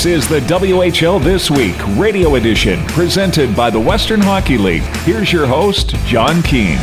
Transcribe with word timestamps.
This 0.00 0.24
is 0.24 0.28
the 0.30 0.40
WHL 0.40 1.22
This 1.22 1.50
Week 1.50 1.76
radio 1.98 2.36
edition 2.36 2.82
presented 2.86 3.54
by 3.54 3.68
the 3.68 3.78
Western 3.78 4.22
Hockey 4.22 4.56
League. 4.56 4.80
Here's 5.04 5.30
your 5.30 5.46
host, 5.46 5.90
John 6.06 6.42
Keane. 6.42 6.78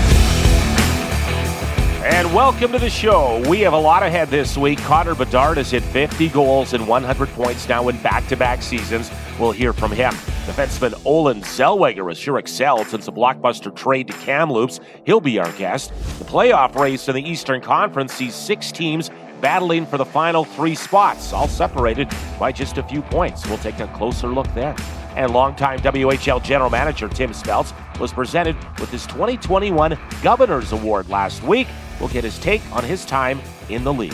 And 2.06 2.32
welcome 2.32 2.72
to 2.74 2.78
the 2.78 2.92
show. 2.92 3.42
We 3.50 3.62
have 3.62 3.74
a 3.74 3.80
lot 3.80 4.04
ahead 4.04 4.30
this 4.30 4.56
week. 4.56 4.78
Connor 4.82 5.16
Bedard 5.16 5.58
has 5.58 5.72
hit 5.72 5.82
50 5.82 6.30
goals 6.30 6.74
and 6.74 6.88
100 6.88 7.30
points 7.30 7.68
now 7.68 7.88
in 7.90 7.98
back 8.04 8.28
to 8.28 8.38
back 8.38 8.62
seasons. 8.62 9.10
We'll 9.40 9.52
hear 9.52 9.74
from 9.74 9.92
him. 9.92 10.14
Defenseman 10.46 11.04
Olen 11.04 11.42
Zellweger 11.42 12.08
has 12.10 12.20
sure 12.20 12.38
excelled 12.38 12.86
since 12.86 13.08
a 13.08 13.12
blockbuster 13.12 13.76
trade 13.76 14.10
to 14.10 14.14
Kamloops. 14.14 14.80
He'll 15.08 15.22
be 15.22 15.40
our 15.40 15.52
guest. 15.54 15.90
The 16.20 16.26
playoff 16.26 16.76
race 16.76 17.08
in 17.10 17.16
the 17.16 17.28
Eastern 17.28 17.62
Conference 17.62 18.14
sees 18.14 18.36
six 18.36 18.72
teams 18.72 19.10
battling 19.42 19.86
for 19.86 19.98
the 19.98 20.06
final 20.06 20.44
three 20.44 20.76
spots, 20.76 21.34
all 21.34 21.48
separated 21.48 22.10
by 22.40 22.52
just 22.52 22.78
a 22.78 22.84
few 22.84 23.02
points. 23.02 23.48
We'll 23.48 23.58
take 23.58 23.80
a 23.80 23.88
closer 23.88 24.28
look 24.28 24.48
there. 24.54 24.76
And 25.16 25.34
longtime 25.34 25.80
WHL 25.80 26.44
general 26.44 26.70
manager 26.70 27.10
Tim 27.10 27.32
Speltz 27.32 27.74
was 28.00 28.14
presented 28.14 28.56
with 28.80 28.90
his 28.90 29.06
2021 29.08 29.98
Governor's 30.22 30.72
Award 30.72 31.10
last 31.10 31.42
week. 31.44 31.68
We'll 32.00 32.10
get 32.10 32.24
his 32.24 32.38
take 32.40 32.62
on 32.72 32.84
his 32.84 33.06
time 33.06 33.42
in 33.70 33.84
the 33.84 33.94
league. 33.94 34.14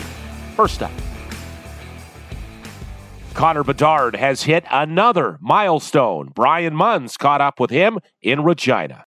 First 0.56 0.82
up, 0.82 0.92
Connor 3.34 3.64
Bedard 3.64 4.16
has 4.16 4.44
hit 4.44 4.64
another 4.70 5.38
milestone. 5.40 6.30
Brian 6.34 6.74
Munns 6.74 7.18
caught 7.18 7.40
up 7.40 7.58
with 7.58 7.70
him 7.70 7.98
in 8.22 8.44
Regina. 8.44 9.04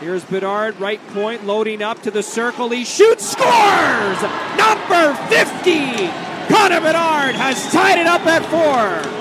Here's 0.00 0.24
Bedard, 0.24 0.78
right 0.78 1.04
point, 1.08 1.44
loading 1.44 1.82
up 1.82 2.02
to 2.02 2.12
the 2.12 2.22
circle. 2.22 2.68
He 2.68 2.84
shoots, 2.84 3.28
scores! 3.28 4.22
Number 4.56 5.12
50! 5.26 6.06
Connor 6.46 6.80
Bedard 6.80 7.34
has 7.34 7.72
tied 7.72 7.98
it 7.98 8.06
up 8.06 8.24
at 8.24 8.46
four. 8.46 9.18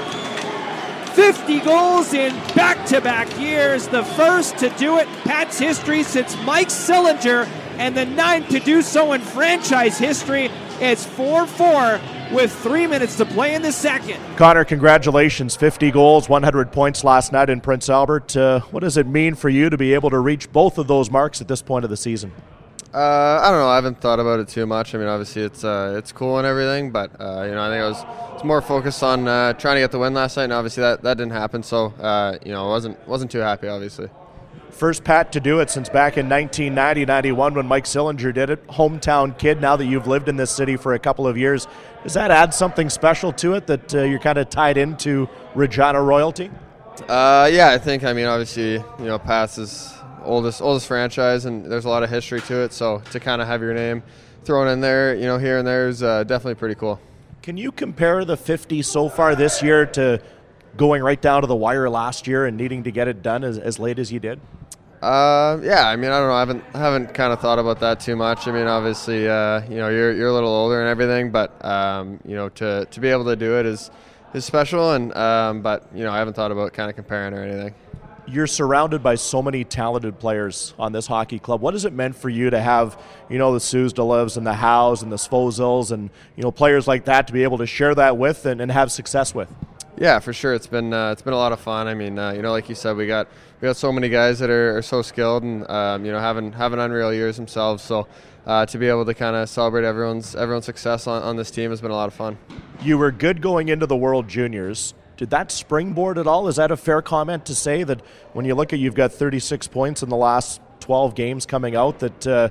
50 1.15 1.61
goals 1.61 2.13
in 2.13 2.31
back 2.53 2.85
to 2.89 3.01
back 3.01 3.39
years, 3.39 3.87
the 3.87 4.03
first 4.03 4.59
to 4.59 4.69
do 4.77 4.99
it 4.99 5.07
in 5.07 5.13
Pat's 5.23 5.57
history 5.57 6.03
since 6.03 6.37
Mike 6.43 6.67
Sillinger, 6.67 7.47
and 7.79 7.97
the 7.97 8.05
ninth 8.05 8.49
to 8.49 8.59
do 8.59 8.83
so 8.83 9.13
in 9.13 9.21
franchise 9.21 9.97
history. 9.97 10.51
It's 10.79 11.05
4 11.05 11.47
4 11.47 11.99
with 12.31 12.53
three 12.53 12.85
minutes 12.85 13.15
to 13.17 13.25
play 13.25 13.55
in 13.55 13.63
the 13.63 13.71
second. 13.71 14.19
Connor, 14.35 14.63
congratulations. 14.63 15.55
50 15.55 15.89
goals, 15.89 16.29
100 16.29 16.71
points 16.71 17.03
last 17.03 17.31
night 17.31 17.49
in 17.49 17.61
Prince 17.61 17.89
Albert. 17.89 18.37
Uh, 18.37 18.59
what 18.71 18.81
does 18.81 18.95
it 18.95 19.07
mean 19.07 19.33
for 19.33 19.49
you 19.49 19.71
to 19.71 19.77
be 19.77 19.95
able 19.95 20.11
to 20.11 20.19
reach 20.19 20.51
both 20.51 20.77
of 20.77 20.87
those 20.87 21.09
marks 21.09 21.41
at 21.41 21.47
this 21.47 21.63
point 21.63 21.83
of 21.83 21.89
the 21.89 21.97
season? 21.97 22.31
Uh, 22.93 23.41
I 23.43 23.49
don't 23.49 23.59
know. 23.59 23.69
I 23.69 23.75
haven't 23.75 23.99
thought 23.99 24.19
about 24.19 24.39
it 24.39 24.49
too 24.49 24.67
much. 24.67 24.93
I 24.93 24.99
mean, 24.99 25.07
obviously 25.07 25.41
it's 25.41 25.63
uh, 25.63 25.95
it's 25.97 26.11
cool 26.11 26.37
and 26.37 26.45
everything, 26.45 26.91
but 26.91 27.09
uh, 27.19 27.43
you 27.43 27.55
know, 27.55 27.61
I 27.61 27.69
think 27.69 27.83
I 27.83 27.87
was, 27.87 28.03
was 28.33 28.43
more 28.43 28.61
focused 28.61 29.01
on 29.01 29.27
uh, 29.27 29.53
trying 29.53 29.75
to 29.75 29.81
get 29.81 29.91
the 29.91 29.99
win 29.99 30.13
last 30.13 30.37
night, 30.37 30.45
and 30.45 30.53
obviously 30.53 30.81
that, 30.81 31.01
that 31.01 31.17
didn't 31.17 31.33
happen. 31.33 31.63
So 31.63 31.87
uh, 31.99 32.37
you 32.45 32.51
know, 32.51 32.65
I 32.65 32.69
wasn't 32.69 33.07
wasn't 33.07 33.31
too 33.31 33.39
happy, 33.39 33.67
obviously. 33.67 34.09
First 34.71 35.03
Pat 35.03 35.31
to 35.31 35.39
do 35.39 35.59
it 35.59 35.69
since 35.69 35.89
back 35.89 36.17
in 36.17 36.27
1990-91 36.29 37.55
when 37.55 37.65
Mike 37.65 37.85
Sillinger 37.85 38.33
did 38.33 38.49
it. 38.49 38.65
Hometown 38.67 39.37
kid. 39.37 39.59
Now 39.59 39.75
that 39.75 39.85
you've 39.85 40.07
lived 40.07 40.29
in 40.29 40.35
this 40.35 40.51
city 40.51 40.77
for 40.77 40.93
a 40.93 40.99
couple 40.99 41.27
of 41.27 41.37
years, 41.37 41.67
does 42.03 42.13
that 42.13 42.29
add 42.29 42.53
something 42.53 42.89
special 42.89 43.31
to 43.33 43.53
it 43.53 43.67
that 43.67 43.95
uh, 43.95 44.03
you're 44.03 44.19
kind 44.19 44.37
of 44.37 44.49
tied 44.49 44.77
into 44.77 45.27
Regina 45.55 46.01
royalty? 46.01 46.51
Uh, 47.07 47.49
yeah, 47.51 47.71
I 47.71 47.77
think. 47.77 48.03
I 48.03 48.13
mean, 48.13 48.25
obviously, 48.25 48.73
you 48.73 49.05
know, 49.05 49.17
Pat's 49.17 49.57
is 49.57 49.93
oldest 50.23 50.61
oldest 50.61 50.87
franchise, 50.87 51.45
and 51.45 51.65
there's 51.65 51.85
a 51.85 51.89
lot 51.89 52.03
of 52.03 52.09
history 52.09 52.41
to 52.41 52.63
it. 52.63 52.73
So 52.73 53.01
to 53.11 53.19
kind 53.19 53.41
of 53.41 53.47
have 53.47 53.61
your 53.61 53.73
name 53.73 54.03
thrown 54.43 54.67
in 54.67 54.79
there, 54.79 55.15
you 55.15 55.25
know, 55.25 55.37
here 55.37 55.57
and 55.57 55.67
there 55.67 55.87
is 55.87 56.03
uh, 56.03 56.23
definitely 56.23 56.55
pretty 56.55 56.75
cool. 56.75 56.99
Can 57.41 57.57
you 57.57 57.71
compare 57.71 58.25
the 58.25 58.37
50 58.37 58.81
so 58.81 59.09
far 59.09 59.35
this 59.35 59.63
year 59.63 59.85
to 59.87 60.21
going 60.75 61.01
right 61.01 61.21
down 61.21 61.41
to 61.41 61.47
the 61.47 61.55
wire 61.55 61.89
last 61.89 62.27
year 62.27 62.45
and 62.45 62.57
needing 62.57 62.83
to 62.83 62.91
get 62.91 63.07
it 63.07 63.21
done 63.21 63.43
as, 63.43 63.57
as 63.57 63.79
late 63.79 63.99
as 63.99 64.11
you 64.11 64.19
did? 64.19 64.39
Uh, 65.01 65.59
yeah, 65.61 65.87
I 65.87 65.95
mean, 65.95 66.09
I 66.09 66.19
don't 66.19 66.27
know. 66.27 66.33
I 66.33 66.39
haven't 66.39 66.63
haven't 66.73 67.13
kind 67.13 67.31
of 67.31 67.39
thought 67.39 67.59
about 67.59 67.79
that 67.81 67.99
too 67.99 68.15
much. 68.15 68.47
I 68.47 68.51
mean, 68.51 68.65
obviously, 68.65 69.29
uh, 69.29 69.61
you 69.69 69.77
know, 69.77 69.89
you're 69.89 70.11
you're 70.11 70.29
a 70.29 70.33
little 70.33 70.49
older 70.49 70.81
and 70.81 70.89
everything, 70.89 71.29
but 71.29 71.63
um, 71.63 72.19
you 72.25 72.35
know, 72.35 72.49
to 72.49 72.85
to 72.89 72.99
be 72.99 73.09
able 73.09 73.25
to 73.25 73.35
do 73.35 73.59
it 73.59 73.67
is 73.67 73.91
is 74.33 74.43
special. 74.43 74.93
And 74.93 75.15
um, 75.15 75.61
but 75.61 75.87
you 75.93 76.03
know, 76.03 76.11
I 76.11 76.17
haven't 76.17 76.33
thought 76.33 76.51
about 76.51 76.73
kind 76.73 76.89
of 76.89 76.95
comparing 76.95 77.35
or 77.35 77.43
anything. 77.43 77.75
You're 78.25 78.47
surrounded 78.47 79.03
by 79.03 79.15
so 79.15 79.41
many 79.41 79.63
talented 79.63 80.19
players 80.19 80.73
on 80.79 80.91
this 80.91 81.07
hockey 81.07 81.39
club. 81.39 81.61
What 81.61 81.75
has 81.75 81.85
it 81.85 81.93
meant 81.93 82.15
for 82.15 82.27
you 82.27 82.49
to 82.49 82.59
have, 82.59 83.01
you 83.29 83.37
know, 83.37 83.53
the 83.53 83.59
Suzdalevs 83.59 84.35
and 84.35 84.45
the 84.45 84.55
Howes 84.55 85.01
and 85.01 85.09
the 85.09 85.15
Svozils 85.15 85.91
and 85.91 86.09
you 86.35 86.43
know 86.43 86.51
players 86.51 86.87
like 86.87 87.05
that 87.05 87.27
to 87.27 87.33
be 87.33 87.43
able 87.43 87.59
to 87.59 87.67
share 87.67 87.93
that 87.95 88.17
with 88.17 88.47
and, 88.47 88.59
and 88.61 88.71
have 88.71 88.91
success 88.91 89.35
with? 89.35 89.53
Yeah, 89.99 90.19
for 90.19 90.31
sure. 90.31 90.53
It's 90.53 90.67
been 90.67 90.93
uh, 90.93 91.11
it's 91.11 91.23
been 91.23 91.33
a 91.33 91.37
lot 91.37 91.51
of 91.51 91.59
fun. 91.59 91.87
I 91.87 91.95
mean, 91.95 92.19
uh, 92.19 92.31
you 92.31 92.43
know, 92.43 92.51
like 92.51 92.69
you 92.69 92.75
said, 92.75 92.95
we 92.95 93.07
got 93.07 93.27
we 93.59 93.65
got 93.65 93.77
so 93.77 93.91
many 93.91 94.09
guys 94.09 94.37
that 94.39 94.49
are, 94.49 94.77
are 94.77 94.81
so 94.83 95.01
skilled 95.01 95.41
and 95.41 95.67
um, 95.69 96.05
you 96.05 96.11
know 96.11 96.19
having 96.19 96.51
having 96.51 96.79
unreal 96.79 97.11
years 97.11 97.35
themselves. 97.37 97.83
So 97.83 98.07
uh, 98.45 98.65
to 98.67 98.77
be 98.77 98.87
able 98.87 99.05
to 99.05 99.15
kind 99.15 99.35
of 99.35 99.49
celebrate 99.49 99.85
everyone's 99.85 100.35
everyone's 100.35 100.65
success 100.65 101.07
on, 101.07 101.23
on 101.23 101.35
this 101.35 101.49
team 101.49 101.71
has 101.71 101.81
been 101.81 101.89
a 101.89 101.95
lot 101.95 102.07
of 102.07 102.13
fun. 102.13 102.37
You 102.81 102.99
were 102.99 103.11
good 103.11 103.41
going 103.41 103.69
into 103.69 103.87
the 103.87 103.95
World 103.95 104.27
Juniors. 104.27 104.93
Did 105.17 105.31
that 105.31 105.51
springboard 105.51 106.19
at 106.19 106.27
all? 106.27 106.47
Is 106.47 106.57
that 106.57 106.69
a 106.69 106.77
fair 106.77 107.01
comment 107.01 107.45
to 107.47 107.55
say 107.55 107.83
that 107.83 108.01
when 108.33 108.45
you 108.45 108.53
look 108.53 108.73
at 108.73 108.79
you've 108.79 108.93
got 108.93 109.11
36 109.11 109.67
points 109.67 110.03
in 110.03 110.09
the 110.09 110.15
last 110.15 110.61
12 110.81 111.15
games 111.15 111.47
coming 111.47 111.75
out 111.75 111.97
that 111.99 112.27
uh, 112.27 112.49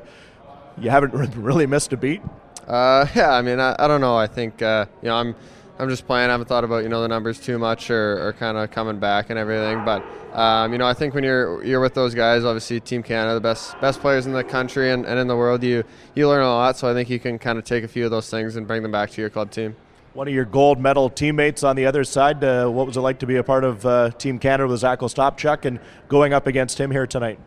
you 0.76 0.90
haven't 0.90 1.14
really 1.36 1.66
missed 1.66 1.92
a 1.92 1.96
beat? 1.96 2.22
Uh, 2.66 3.06
yeah, 3.14 3.30
I 3.30 3.42
mean, 3.42 3.60
I, 3.60 3.76
I, 3.78 3.86
don't 3.86 4.00
know. 4.00 4.16
I 4.16 4.26
think 4.26 4.62
uh, 4.62 4.86
you 5.00 5.08
know 5.08 5.14
I'm 5.14 5.36
I'm 5.78 5.90
just 5.90 6.06
playing. 6.06 6.30
I 6.30 6.32
haven't 6.32 6.46
thought 6.46 6.64
about 6.64 6.84
you 6.84 6.88
know 6.88 7.02
the 7.02 7.08
numbers 7.08 7.38
too 7.38 7.58
much 7.58 7.90
or, 7.90 8.28
or 8.28 8.32
kind 8.32 8.56
of 8.56 8.70
coming 8.70 8.98
back 8.98 9.28
and 9.28 9.38
everything. 9.38 9.84
But 9.84 10.02
um, 10.32 10.72
you 10.72 10.78
know 10.78 10.86
I 10.86 10.94
think 10.94 11.14
when 11.14 11.22
you're 11.22 11.62
you're 11.64 11.80
with 11.80 11.94
those 11.94 12.14
guys, 12.14 12.44
obviously 12.44 12.80
Team 12.80 13.02
Canada, 13.02 13.34
the 13.34 13.40
best 13.40 13.78
best 13.80 14.00
players 14.00 14.26
in 14.26 14.32
the 14.32 14.44
country 14.44 14.90
and, 14.90 15.04
and 15.04 15.18
in 15.18 15.26
the 15.26 15.36
world, 15.36 15.62
you 15.62 15.84
you 16.14 16.28
learn 16.28 16.42
a 16.42 16.48
lot. 16.48 16.78
So 16.78 16.90
I 16.90 16.94
think 16.94 17.10
you 17.10 17.18
can 17.18 17.38
kind 17.38 17.58
of 17.58 17.64
take 17.64 17.84
a 17.84 17.88
few 17.88 18.06
of 18.06 18.10
those 18.10 18.30
things 18.30 18.56
and 18.56 18.66
bring 18.66 18.82
them 18.82 18.92
back 18.92 19.10
to 19.10 19.20
your 19.20 19.30
club 19.30 19.50
team. 19.50 19.76
One 20.14 20.28
of 20.28 20.32
your 20.32 20.46
gold 20.46 20.80
medal 20.80 21.10
teammates 21.10 21.62
on 21.62 21.76
the 21.76 21.84
other 21.84 22.02
side. 22.02 22.42
Uh, 22.42 22.68
what 22.68 22.86
was 22.86 22.96
it 22.96 23.00
like 23.00 23.18
to 23.18 23.26
be 23.26 23.36
a 23.36 23.42
part 23.42 23.64
of 23.64 23.84
uh, 23.84 24.10
Team 24.12 24.38
Canada 24.38 24.66
with 24.66 24.80
Zach 24.80 25.00
Ostapchuk 25.00 25.66
and 25.66 25.78
going 26.08 26.32
up 26.32 26.46
against 26.46 26.80
him 26.80 26.90
here 26.90 27.06
tonight? 27.06 27.38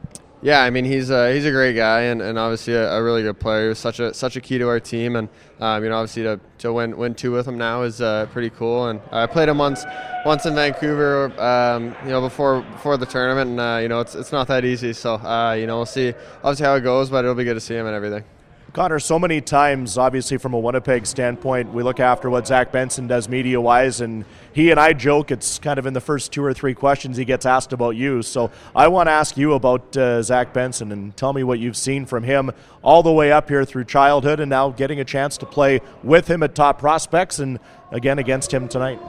Yeah, 0.42 0.62
I 0.64 0.70
mean 0.70 0.86
he's 0.86 1.10
he's 1.10 1.46
a 1.46 1.52
great 1.52 1.74
guy 1.74 2.02
and, 2.04 2.22
and 2.22 2.40
obviously 2.40 2.74
a, 2.74 2.94
a 2.94 3.04
really 3.04 3.24
good 3.24 3.40
player. 3.42 3.64
He 3.64 3.70
was 3.70 3.80
such 3.80 4.00
a 4.00 4.14
such 4.14 4.38
a 4.38 4.42
key 4.42 4.58
to 4.58 4.70
our 4.70 4.80
team 4.80 5.18
and 5.18 5.28
um, 5.60 5.84
you 5.84 5.90
know 5.90 5.98
obviously 5.98 6.24
to, 6.24 6.40
to 6.60 6.72
win 6.72 6.96
win 6.96 7.14
two 7.14 7.34
with 7.34 7.46
him 7.46 7.58
now 7.58 7.82
is 7.82 8.00
uh, 8.00 8.26
pretty 8.32 8.50
cool. 8.50 8.88
And 8.88 9.02
I 9.12 9.26
played 9.26 9.50
him 9.50 9.58
once 9.58 9.84
once 10.26 10.46
in 10.46 10.56
Vancouver, 10.56 11.26
um, 11.42 11.94
you 12.06 12.12
know 12.12 12.22
before 12.22 12.62
before 12.62 12.96
the 12.96 13.06
tournament 13.06 13.50
and 13.50 13.60
uh, 13.60 13.80
you 13.82 13.90
know 13.90 14.00
it's 14.00 14.16
it's 14.16 14.32
not 14.32 14.48
that 14.48 14.64
easy. 14.64 14.94
So 14.94 15.16
uh, 15.16 15.58
you 15.60 15.68
know 15.68 15.76
we'll 15.78 15.86
see 15.86 16.14
obviously 16.38 16.66
how 16.66 16.76
it 16.76 16.82
goes, 16.82 17.10
but 17.10 17.26
it'll 17.26 17.36
be 17.36 17.44
good 17.44 17.56
to 17.56 17.60
see 17.60 17.76
him 17.76 17.86
and 17.86 17.96
everything. 17.96 18.24
Connor, 18.74 19.00
so 19.00 19.18
many 19.18 19.42
times, 19.42 19.98
obviously, 19.98 20.38
from 20.38 20.54
a 20.54 20.60
Winnipeg 20.60 21.08
standpoint, 21.08 21.74
we 21.74 21.82
look 21.82 22.00
after 22.00 22.30
what 22.30 22.46
Zach 22.46 22.72
Benson 22.72 23.08
does 23.08 23.28
media 23.28 23.60
wise, 23.60 24.00
and 24.00 24.26
he 24.54 24.70
and 24.70 24.80
I 24.80 24.94
joke 24.94 25.32
it's 25.32 25.58
kind 25.58 25.80
of 25.80 25.86
in 25.88 25.94
the 25.94 26.02
first 26.02 26.32
two 26.32 26.44
or 26.44 26.54
three 26.54 26.76
questions 26.76 27.18
he 27.18 27.26
gets 27.26 27.46
asked 27.46 27.74
about 27.74 27.96
you. 27.96 28.22
So 28.22 28.52
I 28.76 28.88
want 28.88 29.08
to 29.08 29.12
ask 29.12 29.38
you 29.38 29.54
about 29.54 29.98
uh, 29.98 30.22
Zach 30.22 30.54
Benson 30.54 30.92
and 30.92 31.16
tell 31.18 31.34
me 31.34 31.44
what 31.44 31.60
you've 31.60 31.78
seen 31.78 32.06
from 32.06 32.24
him 32.24 32.52
all 32.84 33.02
the 33.02 33.12
way 33.12 33.32
up 33.32 33.50
here 33.50 33.66
through 33.66 33.86
childhood 33.86 34.40
and 34.40 34.50
now 34.50 34.70
getting 34.70 35.00
a 35.00 35.06
chance 35.06 35.38
to 35.38 35.46
play 35.46 35.82
with 36.04 36.28
him 36.30 36.44
at 36.44 36.54
top 36.54 36.80
prospects 36.80 37.40
and 37.40 37.60
again 37.92 38.20
against 38.20 38.54
him 38.54 38.68
tonight. 38.68 39.00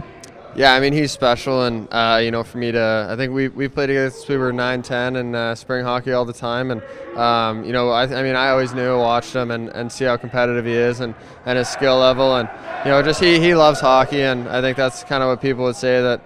Yeah, 0.56 0.74
I 0.74 0.80
mean 0.80 0.92
he's 0.92 1.12
special, 1.12 1.62
and 1.62 1.86
uh, 1.92 2.20
you 2.22 2.32
know 2.32 2.42
for 2.42 2.58
me 2.58 2.72
to, 2.72 3.06
I 3.08 3.14
think 3.14 3.32
we 3.32 3.46
we 3.48 3.68
played 3.68 3.88
against 3.88 4.28
we 4.28 4.36
were 4.36 4.52
9, 4.52 4.82
10 4.82 5.16
and 5.16 5.36
uh, 5.36 5.54
spring 5.54 5.84
hockey 5.84 6.12
all 6.12 6.24
the 6.24 6.32
time, 6.32 6.72
and 6.72 6.82
um, 7.16 7.64
you 7.64 7.72
know 7.72 7.91
I, 7.91 8.02
I 8.02 8.22
mean 8.24 8.34
I 8.34 8.50
always 8.50 8.74
knew, 8.74 8.98
watched 8.98 9.32
him, 9.32 9.52
and, 9.52 9.68
and 9.68 9.92
see 9.92 10.06
how 10.06 10.16
competitive 10.16 10.64
he 10.64 10.72
is, 10.72 10.98
and, 10.98 11.14
and 11.47 11.56
his 11.56 11.68
skill 11.68 11.98
level, 11.98 12.34
and 12.34 12.48
you 12.84 12.91
know 12.91 13.00
just 13.00 13.20
he 13.20 13.38
he 13.38 13.54
loves 13.54 13.80
hockey, 13.80 14.22
and 14.22 14.48
I 14.48 14.60
think 14.60 14.76
that's 14.76 15.04
kind 15.04 15.22
of 15.22 15.28
what 15.28 15.41
people 15.41 15.62
would 15.64 15.76
say 15.76 16.02
that 16.02 16.20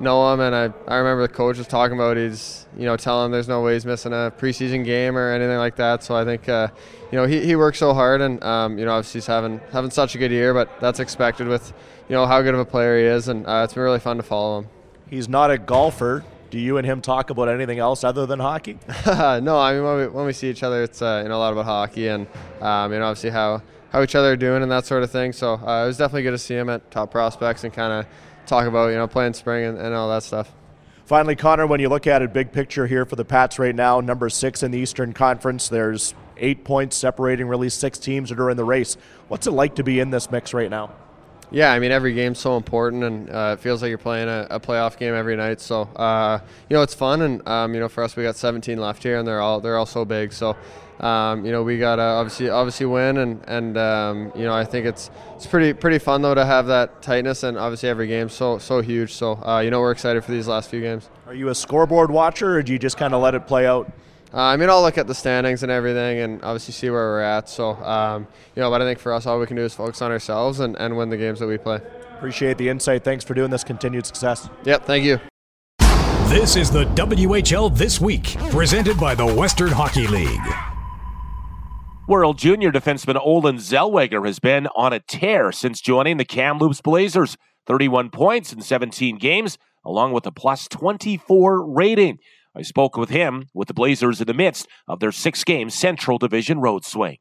know 0.00 0.32
him, 0.32 0.40
and 0.40 0.54
I, 0.54 0.72
I 0.86 0.96
remember 0.96 1.26
the 1.26 1.32
coach 1.32 1.58
was 1.58 1.66
talking 1.66 1.96
about 1.96 2.16
he's 2.16 2.66
you 2.76 2.84
know 2.84 2.96
telling 2.96 3.26
him 3.26 3.32
there's 3.32 3.48
no 3.48 3.62
way 3.62 3.74
he's 3.74 3.86
missing 3.86 4.12
a 4.12 4.32
preseason 4.36 4.84
game 4.84 5.16
or 5.16 5.32
anything 5.32 5.58
like 5.58 5.76
that. 5.76 6.02
So 6.02 6.14
I 6.14 6.24
think 6.24 6.48
uh, 6.48 6.68
you 7.10 7.18
know 7.18 7.26
he, 7.26 7.44
he 7.44 7.56
works 7.56 7.78
so 7.78 7.94
hard, 7.94 8.20
and 8.20 8.42
um, 8.42 8.78
you 8.78 8.84
know 8.84 8.92
obviously 8.92 9.18
he's 9.18 9.26
having 9.26 9.60
having 9.72 9.90
such 9.90 10.14
a 10.14 10.18
good 10.18 10.30
year, 10.30 10.54
but 10.54 10.80
that's 10.80 11.00
expected 11.00 11.48
with 11.48 11.72
you 12.08 12.14
know 12.14 12.26
how 12.26 12.40
good 12.42 12.54
of 12.54 12.60
a 12.60 12.64
player 12.64 12.98
he 12.98 13.04
is, 13.04 13.28
and 13.28 13.46
uh, 13.46 13.62
it's 13.64 13.74
been 13.74 13.82
really 13.82 14.00
fun 14.00 14.16
to 14.16 14.22
follow 14.22 14.60
him. 14.60 14.68
He's 15.08 15.28
not 15.28 15.50
a 15.50 15.58
golfer. 15.58 16.24
Do 16.50 16.58
you 16.58 16.78
and 16.78 16.86
him 16.86 17.02
talk 17.02 17.28
about 17.28 17.48
anything 17.48 17.78
else 17.78 18.04
other 18.04 18.24
than 18.24 18.40
hockey? 18.40 18.78
no, 19.06 19.58
I 19.58 19.74
mean 19.74 19.84
when 19.84 19.96
we, 19.96 20.06
when 20.08 20.26
we 20.26 20.32
see 20.32 20.48
each 20.48 20.62
other, 20.62 20.82
it's 20.82 21.02
uh, 21.02 21.20
you 21.22 21.28
know 21.28 21.36
a 21.36 21.38
lot 21.38 21.52
about 21.52 21.66
hockey, 21.66 22.08
and 22.08 22.26
um, 22.60 22.92
you 22.92 22.98
know 22.98 23.06
obviously 23.06 23.30
how 23.30 23.62
how 23.90 24.02
each 24.02 24.14
other 24.14 24.32
are 24.32 24.36
doing 24.36 24.62
and 24.62 24.70
that 24.70 24.86
sort 24.86 25.02
of 25.02 25.10
thing. 25.10 25.32
So 25.32 25.54
uh, 25.54 25.84
it 25.84 25.86
was 25.86 25.96
definitely 25.96 26.22
good 26.22 26.32
to 26.32 26.38
see 26.38 26.54
him 26.54 26.68
at 26.68 26.90
Top 26.90 27.10
Prospects 27.10 27.64
and 27.64 27.72
kind 27.72 27.92
of 27.92 28.06
talk 28.48 28.66
about 28.66 28.88
you 28.88 28.96
know 28.96 29.06
playing 29.06 29.34
spring 29.34 29.64
and, 29.64 29.78
and 29.78 29.94
all 29.94 30.08
that 30.08 30.22
stuff. 30.22 30.52
Finally, 31.04 31.36
Connor, 31.36 31.66
when 31.66 31.80
you 31.80 31.88
look 31.88 32.06
at 32.06 32.20
it, 32.20 32.34
big 32.34 32.52
picture 32.52 32.86
here 32.86 33.06
for 33.06 33.16
the 33.16 33.24
Pats 33.24 33.58
right 33.58 33.74
now, 33.74 34.00
number 34.00 34.28
six 34.28 34.62
in 34.62 34.70
the 34.70 34.78
Eastern 34.78 35.14
Conference. 35.14 35.68
There's 35.68 36.14
eight 36.36 36.64
points 36.64 36.96
separating 36.96 37.48
really 37.48 37.70
six 37.70 37.98
teams 37.98 38.28
that 38.28 38.38
are 38.38 38.50
in 38.50 38.56
the 38.56 38.64
race. 38.64 38.96
What's 39.28 39.46
it 39.46 39.52
like 39.52 39.76
to 39.76 39.82
be 39.82 40.00
in 40.00 40.10
this 40.10 40.30
mix 40.30 40.52
right 40.52 40.70
now? 40.70 40.92
Yeah, 41.50 41.72
I 41.72 41.78
mean 41.78 41.92
every 41.92 42.12
game's 42.12 42.38
so 42.38 42.58
important, 42.58 43.04
and 43.04 43.30
uh, 43.30 43.56
it 43.58 43.60
feels 43.62 43.80
like 43.80 43.88
you're 43.88 43.96
playing 43.96 44.28
a, 44.28 44.46
a, 44.50 44.60
playoff 44.60 44.98
game 44.98 45.14
every 45.14 45.34
night. 45.34 45.62
So 45.62 45.82
uh, 45.82 46.40
you 46.68 46.74
know 46.76 46.82
it's 46.82 46.94
fun, 46.94 47.22
and 47.22 47.48
um, 47.48 47.72
you 47.72 47.80
know 47.80 47.88
for 47.88 48.04
us 48.04 48.14
we 48.16 48.22
got 48.22 48.36
17 48.36 48.78
left 48.78 49.02
here, 49.02 49.18
and 49.18 49.26
they're 49.26 49.40
all 49.40 49.60
they're 49.60 49.78
all 49.78 49.86
so 49.86 50.04
big. 50.04 50.34
So 50.34 50.56
um, 51.00 51.44
you 51.44 51.52
know 51.52 51.62
we 51.62 51.78
got 51.78 51.96
to 51.96 52.02
obviously 52.02 52.50
obviously 52.50 52.86
win, 52.86 53.18
and 53.18 53.44
and 53.46 53.78
um, 53.78 54.32
you 54.34 54.44
know 54.44 54.54
I 54.54 54.64
think 54.64 54.86
it's 54.86 55.10
it's 55.36 55.46
pretty 55.46 55.72
pretty 55.72 55.98
fun 55.98 56.22
though 56.22 56.34
to 56.34 56.44
have 56.44 56.66
that 56.66 57.02
tightness, 57.02 57.42
and 57.42 57.58
obviously 57.58 57.88
every 57.88 58.06
game 58.06 58.28
so 58.28 58.58
so 58.58 58.80
huge. 58.80 59.12
So 59.12 59.34
uh, 59.44 59.60
you 59.60 59.70
know 59.70 59.80
we're 59.80 59.92
excited 59.92 60.24
for 60.24 60.32
these 60.32 60.48
last 60.48 60.70
few 60.70 60.80
games. 60.80 61.08
Are 61.26 61.34
you 61.34 61.48
a 61.48 61.54
scoreboard 61.54 62.10
watcher, 62.10 62.56
or 62.56 62.62
do 62.62 62.72
you 62.72 62.78
just 62.78 62.96
kind 62.96 63.14
of 63.14 63.22
let 63.22 63.34
it 63.34 63.46
play 63.46 63.66
out? 63.66 63.90
Uh, 64.32 64.42
I 64.42 64.56
mean, 64.58 64.68
I'll 64.68 64.82
look 64.82 64.98
at 64.98 65.06
the 65.06 65.14
standings 65.14 65.62
and 65.62 65.72
everything, 65.72 66.18
and 66.20 66.42
obviously 66.42 66.72
see 66.72 66.90
where 66.90 67.00
we're 67.00 67.22
at. 67.22 67.48
So, 67.48 67.70
um, 67.76 68.26
you 68.54 68.60
know, 68.60 68.70
but 68.70 68.82
I 68.82 68.84
think 68.84 68.98
for 68.98 69.12
us, 69.12 69.26
all 69.26 69.40
we 69.40 69.46
can 69.46 69.56
do 69.56 69.62
is 69.62 69.72
focus 69.74 70.02
on 70.02 70.10
ourselves 70.10 70.60
and, 70.60 70.76
and 70.76 70.98
win 70.98 71.08
the 71.08 71.16
games 71.16 71.38
that 71.38 71.46
we 71.46 71.56
play. 71.56 71.80
Appreciate 72.16 72.58
the 72.58 72.68
insight. 72.68 73.04
Thanks 73.04 73.24
for 73.24 73.32
doing 73.32 73.50
this. 73.50 73.64
Continued 73.64 74.04
success. 74.04 74.50
Yep, 74.64 74.84
thank 74.84 75.04
you. 75.04 75.18
This 76.28 76.56
is 76.56 76.70
the 76.70 76.84
WHL 76.84 77.74
This 77.74 78.02
Week, 78.02 78.36
presented 78.50 78.98
by 78.98 79.14
the 79.14 79.26
Western 79.26 79.70
Hockey 79.70 80.06
League. 80.06 80.67
World 82.08 82.38
Junior 82.38 82.72
defenseman 82.72 83.20
Olen 83.22 83.58
Zellweger 83.58 84.24
has 84.24 84.38
been 84.38 84.66
on 84.68 84.94
a 84.94 84.98
tear 84.98 85.52
since 85.52 85.78
joining 85.78 86.16
the 86.16 86.24
Kamloops 86.24 86.80
Blazers. 86.80 87.36
31 87.66 88.08
points 88.08 88.50
in 88.50 88.62
17 88.62 89.18
games, 89.18 89.58
along 89.84 90.12
with 90.12 90.24
a 90.24 90.32
plus 90.32 90.66
24 90.68 91.70
rating. 91.70 92.18
I 92.56 92.62
spoke 92.62 92.96
with 92.96 93.10
him 93.10 93.48
with 93.52 93.68
the 93.68 93.74
Blazers 93.74 94.22
in 94.22 94.26
the 94.26 94.32
midst 94.32 94.66
of 94.88 95.00
their 95.00 95.12
six 95.12 95.44
game 95.44 95.68
Central 95.68 96.16
Division 96.16 96.60
road 96.60 96.86
swing. 96.86 97.18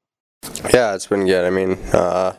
Yeah, 0.73 0.95
it's 0.95 1.07
been 1.07 1.25
good. 1.25 1.43
I 1.43 1.49
mean, 1.49 1.73
uh, 1.91 2.37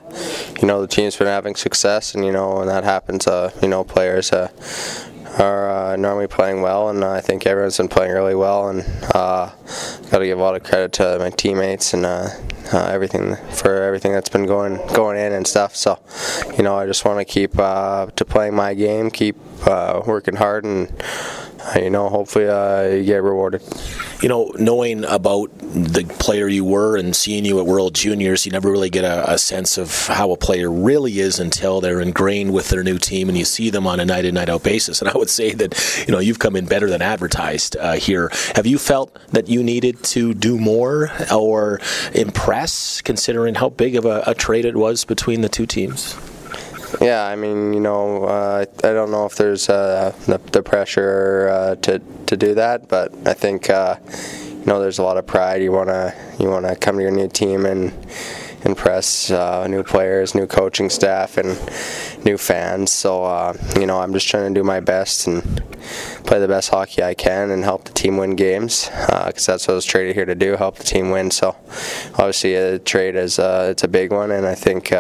you 0.59 0.67
know, 0.67 0.81
the 0.81 0.89
team's 0.89 1.17
been 1.17 1.27
having 1.27 1.55
success, 1.55 2.15
and 2.15 2.25
you 2.25 2.33
know, 2.33 2.61
when 2.61 2.69
that 2.69 2.83
happens, 2.83 3.27
uh, 3.27 3.53
you 3.61 3.69
know, 3.69 3.85
players 3.85 4.33
uh, 4.33 4.49
are 5.39 5.71
uh, 5.71 5.97
normally 5.97 6.27
playing 6.27 6.63
well, 6.63 6.89
and 6.89 7.05
I 7.05 7.21
think 7.21 7.47
everyone's 7.47 7.77
been 7.77 7.89
playing 7.89 8.13
really 8.13 8.35
well. 8.35 8.69
And 8.69 8.81
uh, 9.15 9.51
got 10.11 10.19
to 10.19 10.27
give 10.27 10.39
a 10.39 10.43
lot 10.43 10.57
of 10.57 10.63
credit 10.63 10.93
to 10.95 11.19
my 11.19 11.31
teammates 11.31 11.95
and 11.95 12.07
uh, 12.07 12.29
everything 12.73 13.37
for 13.53 13.83
everything 13.83 14.13
that's 14.13 14.29
been 14.29 14.47
going 14.47 14.77
going 14.95 15.19
in 15.19 15.33
and 15.33 15.47
stuff. 15.47 15.77
So, 15.77 15.99
you 16.57 16.63
know, 16.63 16.77
I 16.77 16.87
just 16.87 17.05
want 17.05 17.19
to 17.19 17.25
keep 17.25 17.53
to 17.53 18.25
playing 18.27 18.55
my 18.55 18.75
game, 18.75 19.11
keep 19.11 19.37
working 19.67 20.37
hard, 20.37 20.65
and 20.65 20.93
you 21.77 21.91
know, 21.91 22.09
hopefully 22.09 22.49
uh, 22.49 22.83
you 22.83 23.05
get 23.05 23.23
rewarded. 23.23 23.63
You 24.21 24.29
know, 24.29 24.53
knowing 24.59 25.05
about 25.05 25.57
the 25.61 26.05
player 26.19 26.49
you 26.49 26.65
were 26.65 26.97
and 26.97 27.15
seeing 27.15 27.45
you 27.45 27.61
at 27.61 27.67
World 27.67 27.95
Juniors, 27.95 28.45
you 28.45 28.51
never 28.51 28.69
really 28.71 28.91
get 28.91 29.05
a, 29.05 29.35
a, 29.35 29.39
sense 29.39 29.79
of 29.79 30.09
how 30.09 30.33
a 30.33 30.37
player 30.37 30.71
really 30.71 31.21
is 31.21 31.39
until 31.39 31.81
they're 31.81 32.01
ingrained 32.01 32.53
with 32.53 32.69
their 32.69 32.83
new 32.83 32.99
team 32.99 33.29
and 33.29 33.39
you 33.39 33.45
see 33.45 33.71
them 33.71 33.87
on 33.87 34.01
a 34.01 34.05
night 34.05 34.25
in, 34.25 34.35
night 34.35 34.49
out 34.49 34.65
basis. 34.65 35.01
And 35.01 35.09
I 35.09 35.17
would 35.17 35.31
say 35.31 35.53
that, 35.55 36.05
you 36.07 36.13
know, 36.13 36.19
you've 36.19 36.41
come 36.41 36.57
in 36.57 36.67
better 36.67 36.91
than 36.91 37.01
advertised 37.01 37.77
uh, 37.77 37.93
here. 37.93 38.31
Have 38.57 38.67
you 38.67 38.77
felt 38.77 39.17
that 39.31 39.49
you 39.49 39.63
needed 39.63 40.03
to 40.05 40.35
do 40.35 40.59
more 40.59 41.11
or 41.33 41.81
impress, 42.13 43.01
considering 43.01 43.55
how 43.55 43.69
big 43.69 43.95
of 43.95 44.05
a, 44.05 44.25
a 44.27 44.35
trade 44.35 44.65
it 44.65 44.77
was 44.77 45.05
between 45.05 45.43
the 45.43 45.49
two 45.49 45.67
teams? 45.67 46.17
Yeah, 47.01 47.27
I 47.27 47.37
mean, 47.37 47.75
you 47.75 47.81
know, 47.81 48.25
uh, 48.25 48.65
I 48.79 48.93
don't 48.93 49.11
know 49.11 49.27
if 49.27 49.37
there's 49.37 49.69
uh, 49.69 50.15
the, 50.27 50.39
the, 50.53 50.63
pressure 50.63 51.49
uh, 51.53 51.75
to 51.77 52.01
to 52.27 52.37
do 52.37 52.55
that, 52.55 52.89
but 52.89 53.15
I 53.27 53.35
think 53.35 53.69
uh, 53.69 53.97
you 54.49 54.65
know 54.65 54.81
there's 54.81 54.99
a 54.99 55.03
lot 55.03 55.19
of 55.19 55.27
pride. 55.27 55.63
You 55.63 55.71
wanna 55.71 56.15
you 56.41 56.49
wanna 56.49 56.75
come 56.77 56.97
to 56.97 57.03
your 57.03 57.11
new 57.11 57.29
team 57.29 57.67
and 57.67 57.93
impress 58.65 59.31
uh, 59.31 59.67
new 59.67 59.83
players, 59.83 60.35
new 60.35 60.47
coaching 60.47 60.89
staff, 60.89 61.37
and 61.37 61.59
new 62.25 62.39
fans. 62.39 62.91
So 62.91 63.23
uh, 63.23 63.55
you 63.79 63.87
know, 63.87 64.01
I'm 64.01 64.15
just 64.15 64.27
trying 64.27 64.53
to 64.53 64.59
do 64.59 64.65
my 64.65 64.81
best 64.81 65.27
and 65.27 65.43
play 66.25 66.39
the 66.39 66.49
best 66.49 66.71
hockey 66.71 67.03
I 67.03 67.13
can 67.13 67.51
and 67.51 67.65
help 67.65 67.85
the 67.85 67.93
team 67.93 68.17
win 68.17 68.35
games 68.35 68.89
because 69.27 69.45
that's 69.45 69.69
what 69.69 69.75
I 69.75 69.77
was 69.77 69.85
traded 69.85 70.17
here 70.17 70.25
to 70.25 70.35
do, 70.35 70.57
help 70.57 70.77
the 70.79 70.85
team 70.85 71.11
win. 71.11 71.31
So 71.33 71.55
obviously, 72.15 72.55
a 72.55 72.79
trade 72.79 73.15
is 73.15 73.39
it's 73.39 73.85
a 73.85 73.89
big 73.89 74.11
one, 74.11 74.31
and 74.31 74.47
I 74.47 74.55
think 74.55 74.91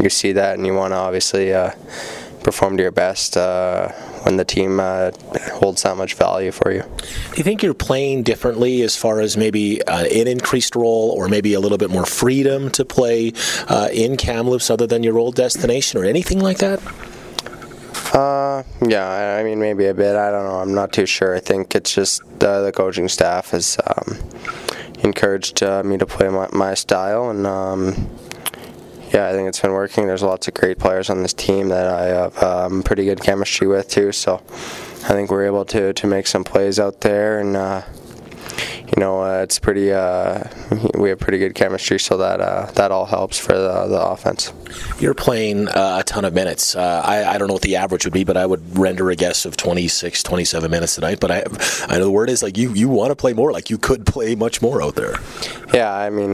you 0.00 0.10
see 0.10 0.32
that, 0.32 0.56
and 0.56 0.66
you 0.66 0.74
want 0.74 0.92
to 0.92 0.96
obviously 0.96 1.52
uh, 1.52 1.72
perform 2.42 2.76
to 2.76 2.82
your 2.82 2.92
best 2.92 3.36
uh, 3.36 3.88
when 4.22 4.36
the 4.36 4.44
team 4.44 4.78
uh, 4.78 5.10
holds 5.54 5.82
that 5.82 5.96
much 5.96 6.14
value 6.14 6.52
for 6.52 6.70
you. 6.70 6.82
Do 6.82 7.36
you 7.36 7.42
think 7.42 7.62
you're 7.62 7.74
playing 7.74 8.22
differently 8.22 8.82
as 8.82 8.96
far 8.96 9.20
as 9.20 9.36
maybe 9.36 9.82
uh, 9.82 10.04
an 10.04 10.28
increased 10.28 10.76
role 10.76 11.10
or 11.16 11.28
maybe 11.28 11.54
a 11.54 11.60
little 11.60 11.78
bit 11.78 11.90
more 11.90 12.06
freedom 12.06 12.70
to 12.70 12.84
play 12.84 13.32
uh, 13.68 13.88
in 13.92 14.16
Kamloops 14.16 14.70
other 14.70 14.86
than 14.86 15.02
your 15.02 15.18
old 15.18 15.34
destination 15.34 16.00
or 16.00 16.04
anything 16.04 16.38
like 16.38 16.58
that? 16.58 16.80
Uh, 18.14 18.62
yeah, 18.86 19.36
I 19.38 19.42
mean 19.42 19.58
maybe 19.58 19.86
a 19.86 19.94
bit. 19.94 20.14
I 20.14 20.30
don't 20.30 20.44
know. 20.44 20.60
I'm 20.60 20.72
not 20.72 20.92
too 20.92 21.06
sure. 21.06 21.34
I 21.34 21.40
think 21.40 21.74
it's 21.74 21.92
just 21.92 22.22
uh, 22.42 22.62
the 22.62 22.72
coaching 22.72 23.08
staff 23.08 23.50
has 23.50 23.76
um, 23.86 24.18
encouraged 25.00 25.62
uh, 25.62 25.82
me 25.82 25.98
to 25.98 26.06
play 26.06 26.28
my, 26.28 26.48
my 26.52 26.74
style, 26.74 27.28
and 27.28 27.46
um, 27.46 28.08
yeah, 29.16 29.28
I 29.28 29.32
think 29.32 29.48
it's 29.48 29.60
been 29.60 29.72
working. 29.72 30.06
There's 30.06 30.22
lots 30.22 30.46
of 30.46 30.52
great 30.52 30.78
players 30.78 31.08
on 31.08 31.22
this 31.22 31.32
team 31.32 31.68
that 31.68 31.86
I 31.86 32.04
have 32.04 32.42
um, 32.42 32.82
pretty 32.82 33.06
good 33.06 33.22
chemistry 33.22 33.66
with 33.66 33.88
too. 33.88 34.12
So 34.12 34.34
I 34.34 35.14
think 35.14 35.30
we're 35.30 35.46
able 35.46 35.64
to 35.66 35.94
to 35.94 36.06
make 36.06 36.26
some 36.26 36.44
plays 36.44 36.78
out 36.78 37.00
there 37.00 37.40
and. 37.40 37.56
Uh, 37.56 37.82
you 38.86 39.00
know, 39.00 39.22
uh, 39.22 39.42
it's 39.42 39.58
pretty. 39.58 39.92
Uh, 39.92 40.44
we 40.98 41.08
have 41.10 41.18
pretty 41.18 41.38
good 41.38 41.54
chemistry, 41.54 41.98
so 41.98 42.16
that 42.18 42.40
uh, 42.40 42.66
that 42.74 42.90
all 42.90 43.06
helps 43.06 43.38
for 43.38 43.52
the, 43.52 43.86
the 43.86 44.00
offense. 44.00 44.52
You're 45.00 45.14
playing 45.14 45.68
uh, 45.68 45.98
a 46.00 46.04
ton 46.04 46.24
of 46.24 46.34
minutes. 46.34 46.74
Uh, 46.76 47.02
I, 47.04 47.34
I 47.34 47.38
don't 47.38 47.48
know 47.48 47.54
what 47.54 47.62
the 47.62 47.76
average 47.76 48.04
would 48.04 48.14
be, 48.14 48.24
but 48.24 48.36
I 48.36 48.46
would 48.46 48.78
render 48.78 49.10
a 49.10 49.16
guess 49.16 49.44
of 49.44 49.56
26, 49.56 50.22
27 50.22 50.70
minutes 50.70 50.94
tonight. 50.94 51.20
But 51.20 51.30
I, 51.30 51.44
I 51.88 51.98
know 51.98 52.04
the 52.04 52.10
word 52.10 52.30
is 52.30 52.42
like 52.42 52.56
you, 52.56 52.72
you 52.72 52.88
want 52.88 53.10
to 53.10 53.16
play 53.16 53.32
more. 53.32 53.52
Like 53.52 53.70
you 53.70 53.78
could 53.78 54.06
play 54.06 54.34
much 54.34 54.62
more 54.62 54.82
out 54.82 54.94
there. 54.94 55.14
Yeah, 55.74 55.92
I 55.92 56.10
mean, 56.10 56.32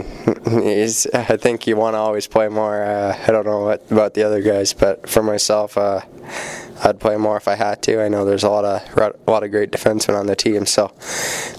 I 1.13 1.37
think 1.37 1.67
you 1.67 1.75
want 1.75 1.95
to 1.95 1.99
always 1.99 2.27
play 2.27 2.47
more. 2.49 2.83
Uh, 2.83 3.17
I 3.27 3.31
don't 3.31 3.45
know 3.45 3.61
what 3.61 3.89
about 3.91 4.13
the 4.13 4.23
other 4.23 4.41
guys, 4.41 4.73
but 4.73 5.09
for 5.09 5.23
myself. 5.23 5.77
I'd 6.83 6.99
play 6.99 7.15
more 7.15 7.37
if 7.37 7.47
I 7.47 7.55
had 7.55 7.81
to. 7.83 8.01
I 8.03 8.09
know 8.09 8.25
there's 8.25 8.43
a 8.43 8.49
lot 8.49 8.65
of 8.65 8.97
a 8.97 9.31
lot 9.31 9.43
of 9.43 9.51
great 9.51 9.71
defensemen 9.71 10.19
on 10.19 10.27
the 10.27 10.35
team, 10.35 10.65
so 10.65 10.91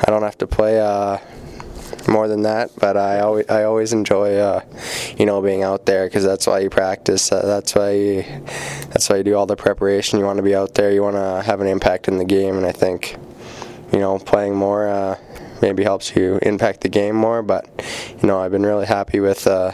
I 0.07 0.11
don't 0.11 0.23
have 0.23 0.37
to 0.39 0.47
play 0.47 0.81
uh, 0.81 1.19
more 2.07 2.29
than 2.29 2.43
that. 2.43 2.71
But 2.79 2.99
I 2.99 3.21
always 3.21 3.49
I 3.49 3.65
always 3.65 3.93
enjoy 3.95 4.37
uh, 4.37 4.61
you 5.17 5.25
know 5.25 5.41
being 5.41 5.63
out 5.63 5.87
there 5.87 6.07
because 6.07 6.25
that's 6.25 6.47
why 6.47 6.61
you 6.61 6.71
practice. 6.71 7.33
Uh, 7.33 7.45
that's 7.47 7.75
why 7.75 7.93
you, 7.93 8.23
that's 8.91 9.09
why 9.09 9.17
you 9.17 9.25
do 9.25 9.35
all 9.35 9.47
the 9.47 9.57
preparation. 9.57 10.19
You 10.19 10.27
want 10.27 10.37
to 10.37 10.43
be 10.43 10.55
out 10.55 10.75
there. 10.75 10.93
You 10.93 11.03
want 11.03 11.17
to 11.17 11.43
have 11.43 11.61
an 11.63 11.67
impact 11.67 12.07
in 12.07 12.19
the 12.19 12.25
game, 12.27 12.57
and 12.57 12.67
I 12.67 12.73
think 12.73 13.17
you 13.93 14.01
know 14.01 14.19
playing 14.19 14.55
more 14.55 14.89
uh, 14.89 15.19
maybe 15.65 15.83
helps 15.83 16.15
you 16.15 16.39
impact 16.43 16.83
the 16.83 16.89
game 16.91 17.17
more. 17.17 17.43
But 17.43 17.69
you 18.21 18.29
know, 18.29 18.39
I've 18.39 18.51
been 18.51 18.67
really 18.67 18.87
happy 18.87 19.19
with 19.19 19.47
uh, 19.47 19.73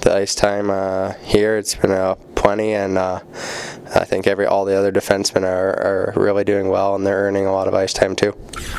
the 0.00 0.14
ice 0.14 0.34
time 0.34 0.70
uh, 0.70 1.12
here. 1.22 1.58
It's 1.58 1.74
been 1.74 1.90
uh, 1.90 2.14
plenty, 2.34 2.72
and 2.72 2.96
uh, 2.96 3.20
I 3.94 4.04
think 4.04 4.26
every 4.26 4.46
all 4.46 4.64
the 4.64 4.74
other 4.74 4.90
defensemen 4.90 5.42
are, 5.42 5.70
are 5.70 6.14
really 6.16 6.44
doing 6.44 6.68
well, 6.68 6.94
and 6.94 7.06
they're 7.06 7.24
earning 7.26 7.44
a 7.44 7.52
lot 7.52 7.68
of 7.68 7.74
ice 7.74 7.92
time 7.92 8.16
too. 8.16 8.34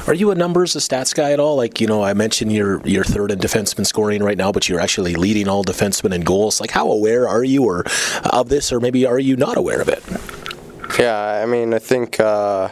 Are 0.07 0.15
you 0.15 0.31
a 0.31 0.35
numbers, 0.35 0.75
a 0.75 0.79
stats 0.79 1.13
guy 1.13 1.31
at 1.31 1.39
all? 1.39 1.55
Like 1.55 1.79
you 1.79 1.85
know, 1.85 2.01
I 2.03 2.13
mentioned 2.13 2.51
you're 2.51 2.85
you're 2.85 3.03
third 3.03 3.29
in 3.29 3.37
defenseman 3.39 3.85
scoring 3.85 4.23
right 4.23 4.37
now, 4.37 4.51
but 4.51 4.67
you're 4.67 4.79
actually 4.79 5.13
leading 5.13 5.47
all 5.47 5.63
defensemen 5.63 6.13
in 6.13 6.21
goals. 6.21 6.59
Like, 6.59 6.71
how 6.71 6.89
aware 6.91 7.27
are 7.27 7.43
you, 7.43 7.63
or 7.63 7.85
of 8.25 8.49
this, 8.49 8.71
or 8.71 8.79
maybe 8.79 9.05
are 9.05 9.19
you 9.19 9.35
not 9.35 9.55
aware 9.55 9.81
of 9.81 9.87
it? 9.87 10.03
Yeah, 10.97 11.41
I 11.43 11.45
mean, 11.45 11.75
I 11.75 11.79
think 11.79 12.19
uh, 12.19 12.69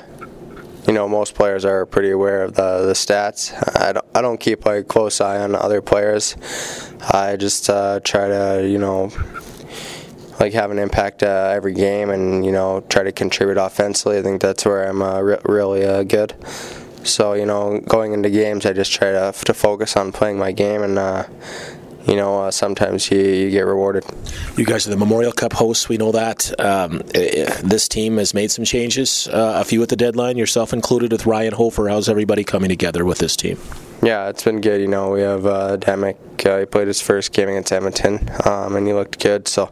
you 0.87 0.93
know 0.93 1.07
most 1.07 1.35
players 1.35 1.65
are 1.65 1.85
pretty 1.85 2.11
aware 2.11 2.43
of 2.43 2.55
the 2.55 2.85
the 2.85 2.93
stats. 2.93 3.53
I 3.79 3.93
don't 3.93 4.05
I 4.15 4.21
don't 4.21 4.39
keep 4.39 4.65
a 4.65 4.83
close 4.83 5.19
eye 5.19 5.39
on 5.39 5.53
other 5.53 5.81
players. 5.81 6.35
I 7.13 7.35
just 7.35 7.69
uh, 7.69 7.99
try 8.03 8.27
to 8.29 8.67
you 8.67 8.77
know 8.77 9.11
like 10.39 10.53
have 10.53 10.71
an 10.71 10.79
impact 10.79 11.23
uh, 11.23 11.51
every 11.53 11.73
game 11.73 12.09
and 12.09 12.45
you 12.45 12.51
know 12.51 12.83
try 12.89 13.03
to 13.03 13.11
contribute 13.11 13.57
offensively. 13.57 14.17
I 14.17 14.21
think 14.21 14.41
that's 14.41 14.65
where 14.65 14.87
I'm 14.87 15.01
uh, 15.01 15.19
re- 15.19 15.41
really 15.45 15.85
uh, 15.85 16.03
good. 16.03 16.35
So 17.03 17.33
you 17.33 17.45
know, 17.45 17.79
going 17.81 18.13
into 18.13 18.29
games, 18.29 18.65
I 18.65 18.73
just 18.73 18.91
try 18.91 19.11
to 19.11 19.33
to 19.45 19.53
focus 19.53 19.97
on 19.97 20.11
playing 20.11 20.37
my 20.37 20.51
game 20.51 20.83
and 20.83 20.97
uh, 20.97 21.25
you 22.07 22.15
know, 22.15 22.43
uh, 22.43 22.51
sometimes 22.51 23.11
you, 23.11 23.19
you, 23.19 23.49
get 23.51 23.65
rewarded. 23.65 24.05
You 24.55 24.65
guys 24.65 24.87
are 24.87 24.89
the 24.89 24.97
Memorial 24.97 25.33
Cup 25.33 25.53
hosts. 25.53 25.89
We 25.89 25.97
know 25.97 26.13
that. 26.13 26.57
Um, 26.59 26.99
this 27.09 27.87
team 27.87 28.17
has 28.17 28.33
made 28.33 28.49
some 28.49 28.63
changes, 28.63 29.27
uh, 29.27 29.57
a 29.57 29.65
few 29.65 29.83
at 29.83 29.89
the 29.89 29.95
deadline, 29.95 30.37
yourself 30.37 30.71
included 30.71 31.11
with 31.11 31.25
Ryan 31.25 31.53
Hofer. 31.53 31.89
How's 31.89 32.07
everybody 32.07 32.43
coming 32.43 32.69
together 32.69 33.03
with 33.03 33.17
this 33.17 33.35
team? 33.35 33.59
Yeah, 34.01 34.29
it's 34.29 34.43
been 34.43 34.61
good. 34.61 34.79
You 34.79 34.87
know, 34.87 35.11
we 35.11 35.21
have 35.21 35.45
uh, 35.45 35.77
Demick. 35.77 36.17
Uh, 36.45 36.59
he 36.59 36.65
played 36.65 36.87
his 36.87 37.01
first 37.01 37.33
game 37.33 37.49
against 37.49 37.71
Edmonton, 37.71 38.29
um, 38.45 38.75
and 38.75 38.87
he 38.87 38.93
looked 38.93 39.19
good. 39.19 39.47
So 39.47 39.71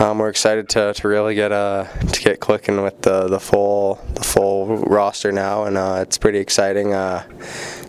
um, 0.00 0.18
we're 0.18 0.28
excited 0.28 0.68
to, 0.70 0.94
to 0.94 1.08
really 1.08 1.34
get 1.34 1.52
uh, 1.52 1.84
to 2.12 2.20
get 2.20 2.40
clicking 2.40 2.82
with 2.82 3.02
the, 3.02 3.28
the 3.28 3.40
full 3.40 4.00
the 4.14 4.24
full 4.24 4.78
roster 4.78 5.32
now, 5.32 5.64
and 5.64 5.76
uh, 5.76 5.98
it's 6.00 6.18
pretty 6.18 6.38
exciting. 6.38 6.94
Uh, 6.94 7.24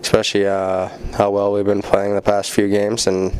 especially 0.01 0.45
uh, 0.45 0.89
how 1.17 1.31
well 1.31 1.53
we've 1.53 1.65
been 1.65 1.81
playing 1.81 2.15
the 2.15 2.21
past 2.21 2.51
few 2.51 2.67
games, 2.67 3.07
and 3.07 3.31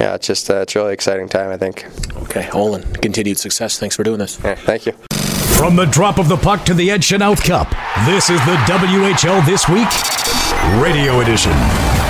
yeah, 0.00 0.14
it's 0.14 0.26
just 0.26 0.50
uh, 0.50 0.56
it's 0.56 0.74
really 0.74 0.92
exciting 0.92 1.28
time. 1.28 1.50
I 1.50 1.56
think. 1.56 1.86
Okay, 2.24 2.48
Olen, 2.50 2.82
continued 2.94 3.38
success. 3.38 3.78
Thanks 3.78 3.96
for 3.96 4.02
doing 4.02 4.18
this. 4.18 4.42
Yeah, 4.42 4.54
thank 4.54 4.86
you. 4.86 4.92
From 5.56 5.76
the 5.76 5.86
drop 5.86 6.18
of 6.18 6.28
the 6.28 6.36
puck 6.36 6.64
to 6.66 6.74
the 6.74 6.90
Ed 6.90 7.00
Chynoweth 7.00 7.44
Cup, 7.44 7.70
this 8.06 8.28
is 8.28 8.38
the 8.40 8.56
WHL 8.66 9.44
This 9.46 9.68
Week 9.68 9.88
Radio 10.82 11.20
Edition. 11.20 12.05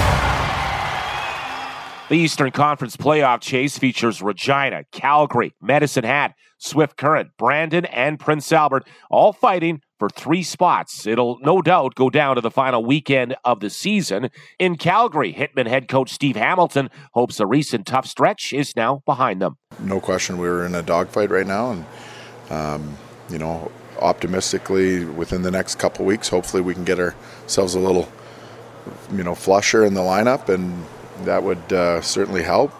The 2.09 2.17
Eastern 2.17 2.53
Conference 2.53 2.97
playoff 2.97 3.41
chase 3.41 3.77
features 3.79 4.23
Regina, 4.23 4.85
Calgary, 4.93 5.53
Medicine 5.61 6.05
Hat, 6.05 6.35
Swift 6.57 6.97
Current, 6.97 7.31
Brandon, 7.37 7.85
and 7.87 8.21
Prince 8.21 8.53
Albert, 8.53 8.87
all 9.11 9.33
fighting 9.33 9.81
for 9.99 10.09
three 10.09 10.45
spots. 10.45 11.05
It'll 11.05 11.41
no 11.41 11.61
doubt 11.61 11.97
go 11.97 12.09
down 12.09 12.37
to 12.37 12.41
the 12.41 12.51
final 12.51 12.85
weekend 12.85 13.35
of 13.45 13.59
the 13.59 13.71
season. 13.71 14.31
In 14.61 14.77
Calgary, 14.77 15.33
Hitman 15.33 15.67
head 15.67 15.89
coach 15.89 16.13
Steve 16.13 16.37
Hamilton 16.37 16.91
hopes 17.15 17.41
a 17.41 17.47
recent 17.47 17.89
tough 17.89 18.07
stretch 18.07 18.53
is 18.53 18.77
now 18.77 19.03
behind 19.05 19.43
them. 19.43 19.57
No 19.81 19.99
question, 19.99 20.39
we 20.39 20.49
were 20.49 20.65
in 20.65 20.77
a 20.77 20.83
dogfight 20.85 21.31
right 21.31 21.47
now, 21.47 21.73
and 21.73 21.85
um, 22.51 22.97
you 23.29 23.39
know, 23.39 23.73
optimistically, 24.01 25.05
within 25.05 25.43
the 25.43 25.51
next 25.51 25.81
couple 25.81 26.05
weeks, 26.05 26.29
hopefully 26.29 26.63
we 26.63 26.73
can 26.73 26.85
get 26.85 27.01
ourselves 27.01 27.75
a 27.75 27.81
little, 27.81 28.09
you 29.13 29.25
know, 29.25 29.35
flusher 29.35 29.85
in 29.85 29.95
the 29.95 30.03
lineup, 30.03 30.49
and 30.49 30.85
that 31.25 31.43
would 31.43 31.73
uh, 31.73 32.01
certainly 32.01 32.43
help. 32.43 32.73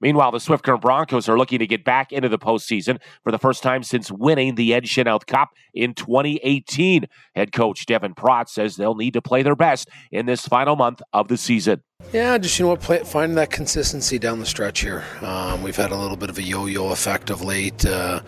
Meanwhile, 0.00 0.32
the 0.32 0.40
Swift 0.40 0.62
Current 0.62 0.82
Broncos 0.82 1.28
are 1.28 1.38
looking 1.38 1.58
to 1.58 1.66
get 1.66 1.82
back 1.82 2.12
into 2.12 2.28
the 2.28 2.38
postseason 2.38 3.00
for 3.24 3.32
the 3.32 3.38
first 3.38 3.62
time 3.62 3.82
since 3.82 4.10
winning 4.10 4.54
the 4.54 4.74
Ed 4.74 4.84
Chynoweth 4.84 5.26
Cup 5.26 5.50
in 5.72 5.94
2018. 5.94 7.06
Head 7.34 7.52
coach 7.52 7.86
Devan 7.86 8.14
Praught 8.14 8.50
says 8.50 8.76
they'll 8.76 8.94
need 8.94 9.14
to 9.14 9.22
play 9.22 9.42
their 9.42 9.56
best 9.56 9.88
in 10.12 10.26
this 10.26 10.46
final 10.46 10.76
month 10.76 11.00
of 11.14 11.28
the 11.28 11.38
season. 11.38 11.82
Yeah, 12.16 12.38
just 12.38 12.58
you 12.58 12.64
know 12.64 12.70
what, 12.70 12.80
play, 12.80 13.00
finding 13.04 13.36
that 13.36 13.50
consistency 13.50 14.18
down 14.18 14.38
the 14.38 14.46
stretch 14.46 14.80
here. 14.80 15.04
Um, 15.20 15.62
we've 15.62 15.76
had 15.76 15.90
a 15.90 15.96
little 15.96 16.16
bit 16.16 16.30
of 16.30 16.38
a 16.38 16.42
yo-yo 16.42 16.90
effect 16.90 17.28
of 17.28 17.42
late. 17.42 17.84
Uh, 17.84 18.20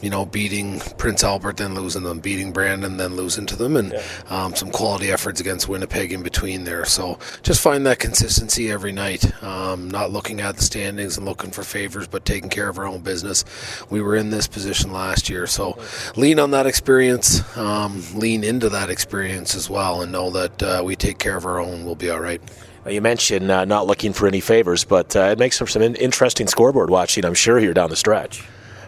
you 0.00 0.08
know, 0.08 0.24
beating 0.24 0.80
Prince 0.96 1.22
Albert, 1.22 1.58
then 1.58 1.74
losing 1.74 2.04
them, 2.04 2.20
beating 2.20 2.52
Brandon, 2.52 2.96
then 2.96 3.16
losing 3.16 3.44
to 3.44 3.56
them, 3.56 3.76
and 3.76 3.92
yeah. 3.92 4.02
um, 4.28 4.54
some 4.54 4.70
quality 4.70 5.10
efforts 5.10 5.40
against 5.40 5.68
Winnipeg 5.68 6.10
in 6.10 6.22
between 6.22 6.64
there. 6.64 6.86
So 6.86 7.18
just 7.42 7.60
find 7.60 7.84
that 7.84 7.98
consistency 7.98 8.70
every 8.70 8.92
night. 8.92 9.42
Um, 9.42 9.90
not 9.90 10.10
looking 10.10 10.40
at 10.40 10.56
the 10.56 10.62
standings 10.62 11.18
and 11.18 11.26
looking 11.26 11.50
for 11.50 11.64
favors, 11.64 12.06
but 12.06 12.24
taking 12.24 12.48
care 12.48 12.70
of 12.70 12.78
our 12.78 12.86
own 12.86 13.00
business. 13.00 13.44
We 13.90 14.00
were 14.00 14.16
in 14.16 14.30
this 14.30 14.46
position 14.46 14.90
last 14.90 15.28
year, 15.28 15.46
so 15.46 15.78
lean 16.16 16.38
on 16.38 16.52
that 16.52 16.66
experience, 16.66 17.42
um, 17.58 18.02
lean 18.14 18.42
into 18.42 18.70
that 18.70 18.88
experience 18.88 19.54
as 19.54 19.68
well, 19.68 20.00
and 20.00 20.12
know 20.12 20.30
that 20.30 20.62
uh, 20.62 20.82
we 20.82 20.96
take 20.96 21.18
care 21.18 21.36
of 21.36 21.44
our 21.44 21.58
own. 21.58 21.84
We'll 21.84 21.94
be 21.94 22.08
all 22.08 22.20
right. 22.20 22.40
You 22.88 23.00
mentioned 23.00 23.50
uh, 23.50 23.64
not 23.64 23.86
looking 23.86 24.12
for 24.12 24.26
any 24.28 24.40
favors, 24.40 24.84
but 24.84 25.16
uh, 25.16 25.30
it 25.32 25.38
makes 25.38 25.58
for 25.58 25.66
some 25.66 25.82
in- 25.82 25.94
interesting 25.96 26.46
scoreboard 26.46 26.90
watching, 26.90 27.24
I'm 27.24 27.34
sure, 27.34 27.58
here 27.58 27.72
down 27.72 27.90
the 27.90 27.96
stretch. 27.96 28.44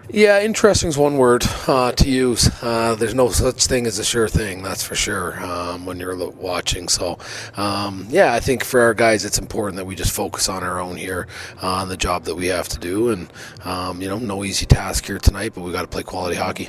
Yeah, 0.08 0.40
interesting 0.40 0.88
is 0.88 0.96
one 0.96 1.16
word 1.16 1.44
uh, 1.66 1.90
to 1.92 2.08
use. 2.08 2.48
Uh, 2.62 2.94
there's 2.94 3.14
no 3.14 3.30
such 3.30 3.66
thing 3.66 3.86
as 3.86 3.98
a 3.98 4.04
sure 4.04 4.28
thing, 4.28 4.62
that's 4.62 4.84
for 4.84 4.94
sure, 4.94 5.42
um, 5.44 5.84
when 5.84 5.98
you're 5.98 6.14
watching. 6.30 6.88
So, 6.88 7.18
um, 7.56 8.06
yeah, 8.08 8.32
I 8.32 8.38
think 8.38 8.62
for 8.62 8.80
our 8.82 8.94
guys, 8.94 9.24
it's 9.24 9.38
important 9.38 9.76
that 9.78 9.84
we 9.84 9.96
just 9.96 10.12
focus 10.12 10.48
on 10.48 10.62
our 10.62 10.78
own 10.78 10.96
here, 10.96 11.26
uh, 11.60 11.68
on 11.68 11.88
the 11.88 11.96
job 11.96 12.24
that 12.24 12.36
we 12.36 12.46
have 12.46 12.68
to 12.68 12.78
do. 12.78 13.08
And, 13.08 13.32
um, 13.64 14.00
you 14.00 14.08
know, 14.08 14.18
no 14.18 14.44
easy 14.44 14.66
task 14.66 15.06
here 15.06 15.18
tonight, 15.18 15.52
but 15.54 15.62
we 15.62 15.72
got 15.72 15.82
to 15.82 15.88
play 15.88 16.04
quality 16.04 16.36
hockey 16.36 16.68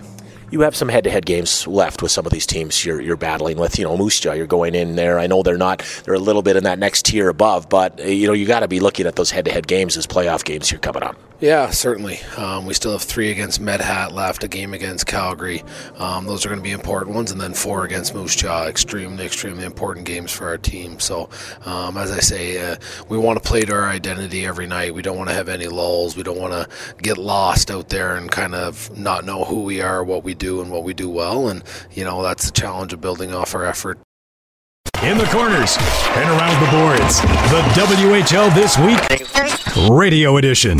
you 0.49 0.61
have 0.61 0.75
some 0.75 0.89
head-to-head 0.89 1.25
games 1.25 1.67
left 1.67 2.01
with 2.01 2.11
some 2.11 2.25
of 2.25 2.31
these 2.31 2.45
teams 2.45 2.85
you're, 2.85 3.01
you're 3.01 3.17
battling 3.17 3.57
with. 3.57 3.77
You 3.77 3.85
know, 3.85 3.97
Moose 3.97 4.19
Jaw, 4.19 4.33
you're 4.33 4.47
going 4.47 4.75
in 4.75 4.95
there. 4.95 5.19
I 5.19 5.27
know 5.27 5.43
they're 5.43 5.57
not; 5.57 5.83
they're 6.03 6.13
a 6.13 6.19
little 6.19 6.41
bit 6.41 6.55
in 6.55 6.63
that 6.63 6.79
next 6.79 7.05
tier 7.05 7.29
above, 7.29 7.69
but 7.69 7.99
you 8.05 8.27
know, 8.27 8.33
you 8.33 8.45
got 8.45 8.61
to 8.61 8.67
be 8.67 8.79
looking 8.79 9.07
at 9.07 9.15
those 9.15 9.31
head-to-head 9.31 9.67
games 9.67 9.97
as 9.97 10.07
playoff 10.07 10.43
games 10.43 10.69
here 10.69 10.79
coming 10.79 11.03
up. 11.03 11.17
Yeah, 11.39 11.69
certainly. 11.69 12.19
Um, 12.35 12.65
we 12.65 12.73
still 12.73 12.93
have 12.93 13.03
three 13.03 13.29
against 13.29 13.61
Medhat 13.61 14.11
left, 14.11 14.43
a 14.43 14.47
game 14.47 14.73
against 14.73 15.05
Calgary. 15.05 15.63
Um, 15.97 16.25
those 16.25 16.43
are 16.43 16.49
going 16.49 16.59
to 16.59 16.63
be 16.63 16.71
important 16.71 17.15
ones, 17.15 17.29
and 17.29 17.39
then 17.39 17.53
four 17.53 17.85
against 17.85 18.15
Moose 18.15 18.35
Jaw. 18.35 18.65
Extremely, 18.65 19.23
extremely 19.23 19.63
important 19.63 20.07
games 20.07 20.31
for 20.31 20.47
our 20.47 20.57
team. 20.57 20.99
So, 20.99 21.29
um, 21.65 21.95
as 21.95 22.11
I 22.11 22.19
say, 22.21 22.71
uh, 22.71 22.77
we 23.07 23.19
want 23.19 23.41
to 23.41 23.47
play 23.47 23.61
to 23.61 23.73
our 23.73 23.87
identity 23.87 24.47
every 24.47 24.65
night. 24.65 24.95
We 24.95 25.03
don't 25.03 25.15
want 25.15 25.29
to 25.29 25.35
have 25.35 25.47
any 25.47 25.67
lulls. 25.67 26.17
We 26.17 26.23
don't 26.23 26.39
want 26.39 26.53
to 26.53 26.67
get 27.03 27.19
lost 27.19 27.69
out 27.69 27.89
there 27.89 28.15
and 28.15 28.31
kind 28.31 28.55
of 28.55 28.97
not 28.97 29.23
know 29.23 29.43
who 29.43 29.61
we 29.61 29.79
are, 29.79 30.03
what 30.03 30.23
we 30.23 30.33
do, 30.33 30.59
and 30.61 30.71
what 30.71 30.83
we 30.83 30.95
do 30.95 31.07
well. 31.07 31.49
And, 31.49 31.63
you 31.91 32.03
know, 32.03 32.23
that's 32.23 32.47
the 32.47 32.51
challenge 32.51 32.93
of 32.93 33.01
building 33.01 33.31
off 33.35 33.53
our 33.53 33.63
effort 33.63 33.99
in 35.03 35.19
the 35.19 35.25
corners 35.25 35.77
and 36.15 36.29
around 36.31 36.59
the 36.65 36.71
boards. 36.71 37.21
The 37.51 37.61
WHL 37.77 38.51
This 38.55 38.75
Week 38.79 39.87
Radio 39.87 40.37
Edition. 40.37 40.79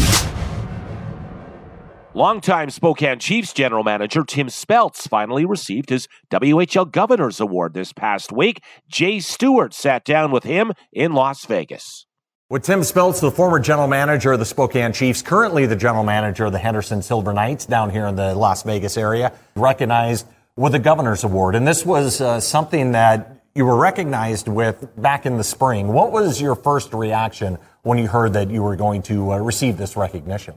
Longtime 2.18 2.72
Spokane 2.72 3.20
Chiefs 3.20 3.54
general 3.54 3.84
manager 3.84 4.24
Tim 4.24 4.48
Speltz 4.48 5.08
finally 5.08 5.46
received 5.46 5.92
his 5.92 6.08
WHL 6.32 6.92
Governor's 6.92 7.40
Award 7.40 7.76
this 7.76 7.94
past 7.94 8.32
week. 8.32 8.64
Jay 8.90 9.20
Stewart 9.20 9.72
sat 9.72 10.04
down 10.04 10.32
with 10.32 10.44
him 10.44 10.72
in 10.92 11.14
Las 11.14 11.46
Vegas. 11.46 12.08
With 12.50 12.64
Tim 12.64 12.80
Speltz, 12.80 13.22
the 13.22 13.30
former 13.30 13.60
general 13.60 13.88
manager 13.88 14.32
of 14.32 14.40
the 14.40 14.46
Spokane 14.46 14.94
Chiefs, 14.94 15.22
currently 15.22 15.68
the 15.68 15.76
general 15.76 16.04
manager 16.04 16.46
of 16.46 16.54
the 16.54 16.58
Henderson 16.58 17.04
Silver 17.04 17.34
Knights 17.34 17.68
down 17.68 17.92
here 17.92 18.08
in 18.08 18.16
the 18.16 18.34
Las 18.34 18.64
Vegas 18.64 18.98
area, 18.98 19.32
recognized 19.56 20.26
with 20.56 20.74
a 20.74 20.80
Governor's 20.80 21.24
Award. 21.24 21.54
And 21.54 21.68
this 21.68 21.86
was 21.86 22.20
uh, 22.20 22.40
something 22.40 22.94
that 22.94 23.44
you 23.54 23.64
were 23.64 23.78
recognized 23.78 24.48
with 24.48 24.90
back 25.00 25.28
in 25.28 25.38
the 25.38 25.44
spring. 25.44 25.90
What 25.90 26.12
was 26.12 26.42
your 26.42 26.56
first 26.56 26.96
reaction 26.96 27.60
when 27.84 28.00
you 28.00 28.08
heard 28.08 28.34
that 28.34 28.50
you 28.50 28.64
were 28.64 28.76
going 28.76 29.04
to 29.04 29.34
uh, 29.34 29.38
receive 29.38 29.78
this 29.78 29.96
recognition? 29.96 30.56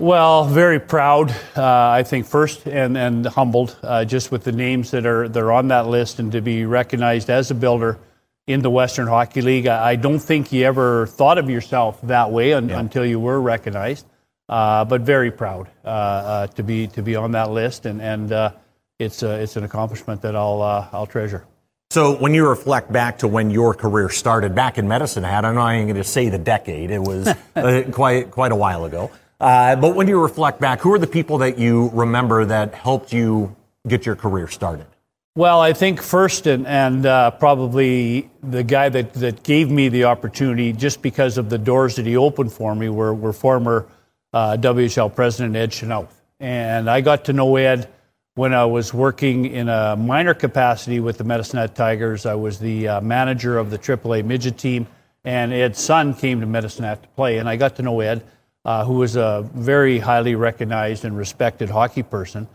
Well, 0.00 0.46
very 0.46 0.80
proud, 0.80 1.30
uh, 1.54 1.62
I 1.62 2.04
think, 2.04 2.24
first, 2.24 2.66
and, 2.66 2.96
and 2.96 3.26
humbled 3.26 3.76
uh, 3.82 4.06
just 4.06 4.32
with 4.32 4.44
the 4.44 4.52
names 4.52 4.92
that 4.92 5.04
are, 5.04 5.28
that 5.28 5.38
are 5.38 5.52
on 5.52 5.68
that 5.68 5.88
list 5.88 6.18
and 6.18 6.32
to 6.32 6.40
be 6.40 6.64
recognized 6.64 7.28
as 7.28 7.50
a 7.50 7.54
builder 7.54 7.98
in 8.46 8.62
the 8.62 8.70
Western 8.70 9.06
Hockey 9.06 9.42
League. 9.42 9.66
I, 9.66 9.90
I 9.90 9.96
don't 9.96 10.18
think 10.18 10.52
you 10.52 10.64
ever 10.64 11.06
thought 11.06 11.36
of 11.36 11.50
yourself 11.50 12.00
that 12.04 12.30
way 12.30 12.54
un, 12.54 12.70
yeah. 12.70 12.80
until 12.80 13.04
you 13.04 13.20
were 13.20 13.38
recognized, 13.38 14.06
uh, 14.48 14.86
but 14.86 15.02
very 15.02 15.30
proud 15.30 15.68
uh, 15.84 15.88
uh, 15.88 16.46
to, 16.46 16.62
be, 16.62 16.86
to 16.86 17.02
be 17.02 17.14
on 17.14 17.32
that 17.32 17.50
list, 17.50 17.84
and, 17.84 18.00
and 18.00 18.32
uh, 18.32 18.52
it's, 18.98 19.22
it's 19.22 19.56
an 19.56 19.64
accomplishment 19.64 20.22
that 20.22 20.34
I'll, 20.34 20.62
I'll 20.62 21.06
treasure. 21.06 21.44
So 21.90 22.16
when 22.16 22.32
you 22.32 22.48
reflect 22.48 22.90
back 22.90 23.18
to 23.18 23.28
when 23.28 23.50
your 23.50 23.74
career 23.74 24.08
started 24.08 24.54
back 24.54 24.78
in 24.78 24.88
Medicine 24.88 25.24
Hat, 25.24 25.44
I'm 25.44 25.56
not 25.56 25.74
even 25.74 25.88
going 25.88 25.96
to 25.96 26.04
say 26.04 26.30
the 26.30 26.38
decade. 26.38 26.90
It 26.90 27.02
was 27.02 27.28
quite 27.92 28.30
quite 28.30 28.52
a 28.52 28.56
while 28.56 28.86
ago. 28.86 29.10
Uh, 29.40 29.74
but 29.76 29.94
when 29.94 30.06
you 30.06 30.20
reflect 30.20 30.60
back, 30.60 30.80
who 30.80 30.92
are 30.92 30.98
the 30.98 31.06
people 31.06 31.38
that 31.38 31.58
you 31.58 31.88
remember 31.94 32.44
that 32.44 32.74
helped 32.74 33.12
you 33.12 33.56
get 33.88 34.04
your 34.04 34.16
career 34.16 34.46
started? 34.48 34.86
Well, 35.34 35.60
I 35.60 35.72
think 35.72 36.02
first 36.02 36.46
and, 36.46 36.66
and 36.66 37.06
uh, 37.06 37.30
probably 37.30 38.28
the 38.42 38.62
guy 38.62 38.88
that, 38.88 39.14
that 39.14 39.42
gave 39.42 39.70
me 39.70 39.88
the 39.88 40.04
opportunity, 40.04 40.72
just 40.72 41.00
because 41.00 41.38
of 41.38 41.48
the 41.48 41.56
doors 41.56 41.96
that 41.96 42.04
he 42.04 42.16
opened 42.16 42.52
for 42.52 42.74
me, 42.74 42.88
were, 42.88 43.14
were 43.14 43.32
former 43.32 43.86
uh, 44.32 44.56
WHL 44.60 45.14
president 45.14 45.56
Ed 45.56 45.70
Chynoweth. 45.70 46.12
And 46.40 46.90
I 46.90 47.00
got 47.00 47.26
to 47.26 47.32
know 47.32 47.56
Ed 47.56 47.88
when 48.34 48.52
I 48.52 48.64
was 48.64 48.92
working 48.92 49.46
in 49.46 49.68
a 49.68 49.96
minor 49.96 50.34
capacity 50.34 51.00
with 51.00 51.16
the 51.16 51.24
Medicine 51.24 51.58
Hat 51.58 51.74
Tigers. 51.74 52.26
I 52.26 52.34
was 52.34 52.58
the 52.58 52.88
uh, 52.88 53.00
manager 53.00 53.56
of 53.56 53.70
the 53.70 53.78
AAA 53.78 54.24
midget 54.24 54.58
team, 54.58 54.86
and 55.24 55.52
Ed's 55.52 55.78
son 55.78 56.12
came 56.12 56.40
to 56.40 56.46
Medicine 56.46 56.84
Hat 56.84 57.02
to 57.02 57.08
play, 57.10 57.38
and 57.38 57.48
I 57.48 57.56
got 57.56 57.76
to 57.76 57.82
know 57.82 58.00
Ed 58.00 58.24
uh, 58.64 58.84
who 58.84 58.94
was 58.94 59.16
a 59.16 59.48
very 59.54 59.98
highly 59.98 60.34
recognized 60.34 61.04
and 61.04 61.16
respected 61.16 61.70
hockey 61.70 62.02
person. 62.02 62.48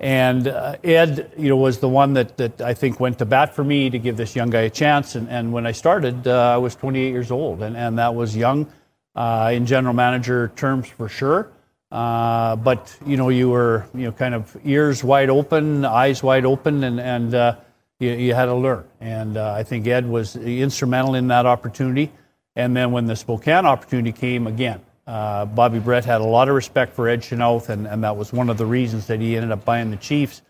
And 0.00 0.48
uh, 0.48 0.76
Ed, 0.82 1.32
you 1.38 1.48
know, 1.48 1.56
was 1.56 1.78
the 1.78 1.88
one 1.88 2.14
that, 2.14 2.36
that 2.36 2.60
I 2.60 2.74
think 2.74 2.98
went 2.98 3.20
to 3.20 3.24
bat 3.24 3.54
for 3.54 3.62
me 3.62 3.88
to 3.88 3.98
give 3.98 4.16
this 4.16 4.34
young 4.34 4.50
guy 4.50 4.62
a 4.62 4.70
chance. 4.70 5.14
And, 5.14 5.28
and 5.28 5.52
when 5.52 5.64
I 5.64 5.72
started, 5.72 6.26
uh, 6.26 6.54
I 6.54 6.56
was 6.56 6.74
28 6.74 7.10
years 7.10 7.30
old, 7.30 7.62
and, 7.62 7.76
and 7.76 7.98
that 7.98 8.14
was 8.14 8.36
young 8.36 8.66
uh, 9.14 9.52
in 9.54 9.64
general 9.64 9.94
manager 9.94 10.50
terms 10.56 10.88
for 10.88 11.08
sure. 11.08 11.52
Uh, 11.92 12.56
but 12.56 12.96
you 13.06 13.16
know, 13.16 13.28
you 13.28 13.50
were 13.50 13.86
you 13.94 14.06
know 14.06 14.12
kind 14.12 14.34
of 14.34 14.56
ears 14.64 15.04
wide 15.04 15.28
open, 15.28 15.84
eyes 15.84 16.22
wide 16.22 16.46
open, 16.46 16.82
and 16.84 16.98
and 16.98 17.34
uh, 17.34 17.56
you, 18.00 18.12
you, 18.12 18.34
had 18.34 18.46
to 18.46 18.54
learn. 18.54 18.84
And 18.98 19.36
I 19.36 19.62
think 19.62 19.86
Ed 19.86 20.08
was 20.08 20.34
instrumental 20.34 21.14
in 21.14 21.28
that 21.28 21.44
opportunity. 21.44 22.10
And 22.56 22.74
then 22.74 22.92
when 22.92 23.04
the 23.06 23.14
Spokane 23.14 23.66
opportunity 23.66 24.12
came 24.12 24.46
again, 24.46 24.80
uh, 25.06 25.46
Bobby 25.46 25.80
Brett 25.80 26.04
had 26.04 26.20
a 26.20 26.24
lot 26.24 26.48
of 26.48 26.54
respect 26.54 26.94
for 26.94 27.08
Ed 27.08 27.22
Chynoweth, 27.22 27.68
and, 27.68 27.86
and 27.86 28.04
that 28.04 28.16
was 28.16 28.32
one 28.32 28.48
of 28.48 28.56
the 28.56 28.66
reasons 28.66 29.06
that 29.08 29.20
he 29.20 29.36
ended 29.36 29.50
up 29.50 29.64
buying 29.64 29.90
the 29.90 29.96
Chiefs. 29.96 30.42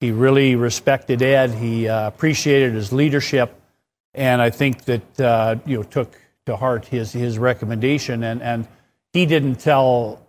He 0.00 0.10
really 0.10 0.56
respected 0.56 1.22
Ed. 1.22 1.52
He 1.52 1.88
uh, 1.88 2.08
appreciated 2.08 2.74
his 2.74 2.92
leadership, 2.92 3.54
and 4.14 4.42
I 4.42 4.50
think 4.50 4.84
that 4.86 5.20
uh, 5.20 5.56
you 5.64 5.76
know 5.76 5.82
took 5.84 6.20
to 6.46 6.56
heart 6.56 6.86
his 6.86 7.12
his 7.12 7.38
recommendation. 7.38 8.24
And 8.24 8.42
and 8.42 8.66
he 9.12 9.26
didn't 9.26 9.56
tell 9.56 10.20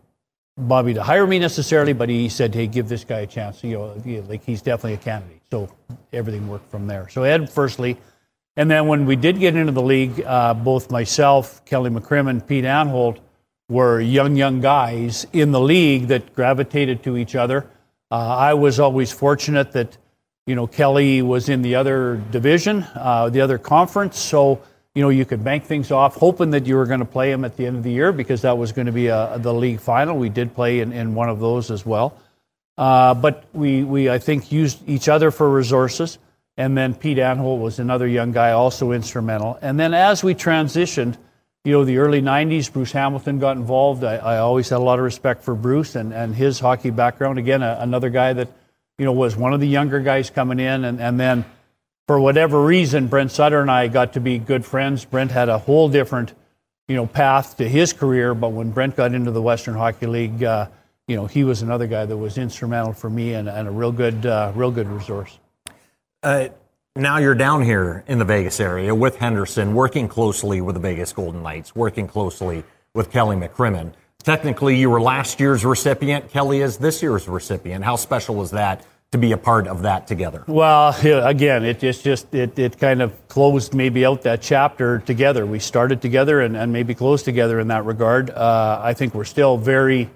Bobby 0.56 0.94
to 0.94 1.02
hire 1.02 1.26
me 1.26 1.40
necessarily, 1.40 1.94
but 1.94 2.10
he 2.10 2.30
said, 2.30 2.54
"Hey, 2.54 2.68
give 2.68 2.88
this 2.88 3.04
guy 3.04 3.22
a 3.22 3.28
chance." 3.28 3.64
You 3.64 3.96
know, 4.06 4.22
like 4.28 4.46
he's 4.46 4.62
definitely 4.62 4.94
a 4.94 4.98
candidate. 4.98 5.42
So 5.50 5.68
everything 6.12 6.48
worked 6.48 6.70
from 6.70 6.86
there. 6.86 7.10
So 7.10 7.24
Ed, 7.24 7.50
firstly, 7.50 7.98
and 8.56 8.70
then 8.70 8.86
when 8.86 9.08
we 9.08 9.16
did 9.16 9.40
get 9.40 9.56
into 9.56 9.72
the 9.72 9.82
league, 9.82 10.22
uh, 10.24 10.54
both 10.54 10.92
myself, 10.92 11.66
Kelly 11.66 11.90
McCrimmon, 11.90 12.46
Pete 12.46 12.66
Anholt 12.66 13.18
were 13.74 14.00
young, 14.00 14.36
young 14.36 14.62
guys 14.62 15.26
in 15.34 15.52
the 15.52 15.60
league 15.60 16.08
that 16.08 16.34
gravitated 16.36 17.04
to 17.04 17.18
each 17.18 17.36
other. 17.36 17.66
Uh, 18.12 18.16
I 18.50 18.54
was 18.54 18.80
always 18.80 19.12
fortunate 19.12 19.72
that, 19.74 19.98
you 20.46 20.56
know, 20.56 20.68
Kelly 20.68 21.22
was 21.22 21.50
in 21.50 21.62
the 21.64 21.76
other 21.76 22.22
division, 22.32 22.86
uh, 22.96 23.30
the 23.30 23.42
other 23.42 23.58
conference, 23.58 24.20
so 24.20 24.62
you 24.96 25.02
know 25.02 25.10
you 25.10 25.26
could 25.26 25.44
bank 25.44 25.64
things 25.66 25.92
off, 25.92 26.16
hoping 26.16 26.52
that 26.52 26.68
you 26.68 26.76
were 26.76 26.86
going 26.86 27.00
to 27.00 27.06
play 27.06 27.32
him 27.32 27.44
at 27.44 27.58
the 27.58 27.66
end 27.66 27.78
of 27.78 27.84
the 27.84 27.92
year 27.92 28.12
because 28.12 28.44
that 28.44 28.58
was 28.58 28.72
going 28.72 28.86
to 28.86 28.92
be 28.92 29.08
a, 29.08 29.40
the 29.40 29.54
league 29.54 29.80
final. 29.80 30.18
We 30.18 30.30
did 30.30 30.54
play 30.54 30.82
in, 30.82 30.94
in 30.94 31.16
one 31.16 31.30
of 31.30 31.40
those 31.40 31.72
as 31.72 31.84
well, 31.86 32.16
uh, 32.78 33.16
but 33.16 33.46
we 33.54 33.84
we 33.84 34.10
I 34.10 34.20
think 34.20 34.52
used 34.52 34.88
each 34.88 35.10
other 35.10 35.32
for 35.32 35.50
resources. 35.50 36.20
And 36.56 36.78
then 36.78 36.94
Pete 36.94 37.18
Anholt 37.18 37.60
was 37.60 37.80
another 37.80 38.06
young 38.06 38.32
guy, 38.32 38.52
also 38.52 38.92
instrumental. 38.92 39.58
And 39.64 39.80
then 39.80 39.96
as 39.96 40.24
we 40.24 40.36
transitioned, 40.36 41.18
you 41.66 41.72
know, 41.72 41.86
the 41.86 41.98
early 41.98 42.22
90s, 42.22 42.72
Bruce 42.72 42.92
Hamilton 42.92 43.40
got 43.40 43.56
involved. 43.56 44.04
I, 44.04 44.16
I 44.16 44.38
always 44.40 44.68
had 44.68 44.78
a 44.78 44.84
lot 44.84 45.00
of 45.00 45.06
respect 45.06 45.44
for 45.44 45.56
Bruce 45.56 45.96
and, 45.96 46.14
and 46.14 46.36
his 46.36 46.60
hockey 46.60 46.90
background. 46.90 47.40
Again, 47.40 47.64
a, 47.64 47.78
another 47.80 48.10
guy 48.10 48.34
that, 48.34 48.50
you 48.98 49.06
know, 49.06 49.14
was 49.14 49.38
one 49.38 49.54
of 49.54 49.62
the 49.62 49.68
younger 49.68 50.02
guys 50.02 50.30
coming 50.30 50.60
in. 50.60 50.84
And, 50.84 51.00
and 51.00 51.18
then 51.18 51.46
for 52.06 52.20
whatever 52.20 52.62
reason, 52.62 53.08
Brent 53.08 53.32
Sutter 53.32 53.62
and 53.62 53.72
I 53.72 53.88
got 53.88 54.14
to 54.14 54.20
be 54.20 54.40
good 54.40 54.66
friends. 54.66 55.06
Brent 55.06 55.32
had 55.32 55.48
a 55.48 55.58
whole 55.58 55.88
different, 55.88 56.34
you 56.90 56.98
know, 56.98 57.08
path 57.08 57.56
to 57.58 57.70
his 57.70 57.94
career. 57.94 58.34
But 58.36 58.50
when 58.50 58.72
Brent 58.72 58.98
got 58.98 59.14
into 59.14 59.32
the 59.32 59.42
Western 59.42 59.76
Hockey 59.76 60.08
League, 60.08 60.44
uh, 60.44 60.68
you 61.08 61.16
know, 61.16 61.28
he 61.28 61.46
was 61.46 61.62
another 61.62 61.88
guy 61.88 62.06
that 62.06 62.18
was 62.18 62.38
instrumental 62.38 62.92
for 62.92 63.10
me 63.10 63.36
and, 63.36 63.48
and 63.48 63.70
a 63.70 63.72
real 63.72 63.94
good, 63.94 64.26
uh, 64.26 64.52
real 64.54 64.72
good 64.72 64.90
resource. 64.90 65.40
Uh, 66.22 66.50
now 66.96 67.18
you're 67.18 67.34
down 67.34 67.64
here 67.64 68.04
in 68.08 68.20
the 68.20 68.26
Vegas 68.26 68.60
area 68.60 68.94
with 68.94 69.18
Henderson, 69.18 69.74
working 69.74 70.08
closely 70.08 70.62
with 70.62 70.76
the 70.76 70.80
Vegas 70.80 71.12
Golden 71.12 71.42
Knights, 71.42 71.76
working 71.76 72.08
closely 72.08 72.64
with 72.94 73.12
Kelly 73.12 73.36
McCrimmon. 73.36 73.94
Technically, 74.22 74.78
you 74.78 74.92
were 74.92 75.02
last 75.02 75.40
year's 75.40 75.66
recipient. 75.66 76.30
Kelly 76.30 76.62
is 76.62 76.78
this 76.78 77.02
year's 77.02 77.28
recipient. 77.28 77.84
How 77.84 77.96
special 77.96 78.44
is 78.44 78.52
that 78.52 78.86
to 79.12 79.18
be 79.18 79.32
a 79.32 79.38
part 79.38 79.68
of 79.68 79.82
that 79.82 80.06
together? 80.06 80.44
Well, 80.46 80.96
again, 81.04 81.66
it 81.66 81.80
just, 81.80 82.04
just 82.04 82.34
it, 82.34 82.60
it 82.60 82.78
kind 82.78 83.02
of 83.02 83.28
closed 83.28 83.74
maybe 83.74 84.06
out 84.06 84.22
that 84.22 84.44
chapter 84.44 85.00
together. 85.00 85.48
We 85.48 85.58
started 85.58 86.00
together 86.00 86.42
and, 86.42 86.56
and 86.56 86.72
maybe 86.72 86.94
closed 86.94 87.26
together 87.26 87.60
in 87.60 87.70
that 87.70 87.86
regard. 87.86 88.30
Uh, 88.30 88.80
I 88.84 88.94
think 88.94 89.16
we're 89.16 89.24
still 89.24 89.58
very 89.58 90.12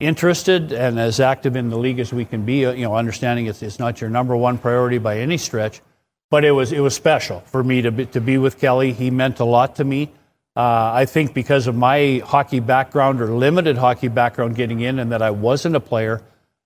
interested 0.00 0.72
and 0.72 1.00
as 1.00 1.18
active 1.18 1.56
in 1.56 1.70
the 1.70 1.78
league 1.78 1.98
as 1.98 2.12
we 2.12 2.26
can 2.26 2.44
be. 2.44 2.58
You 2.58 2.76
know, 2.76 2.94
understanding 2.94 3.46
it's, 3.46 3.62
it's 3.62 3.78
not 3.78 4.02
your 4.02 4.10
number 4.10 4.36
one 4.36 4.58
priority 4.58 4.98
by 4.98 5.18
any 5.18 5.38
stretch 5.38 5.80
but 6.30 6.44
it 6.44 6.52
was 6.52 6.72
it 6.72 6.80
was 6.80 6.94
special 6.94 7.40
for 7.40 7.62
me 7.62 7.82
to 7.82 7.90
be, 7.90 8.06
to 8.06 8.20
be 8.20 8.38
with 8.38 8.58
Kelly. 8.58 8.92
He 8.92 9.10
meant 9.10 9.40
a 9.40 9.44
lot 9.44 9.76
to 9.76 9.84
me. 9.84 10.10
Uh, 10.56 10.92
I 10.94 11.04
think 11.04 11.34
because 11.34 11.66
of 11.66 11.76
my 11.76 12.22
hockey 12.24 12.60
background 12.60 13.20
or 13.20 13.26
limited 13.26 13.76
hockey 13.76 14.08
background 14.08 14.56
getting 14.56 14.80
in, 14.80 14.98
and 14.98 15.12
that 15.12 15.22
I 15.22 15.30
wasn't 15.30 15.76
a 15.76 15.80
player, 15.80 16.22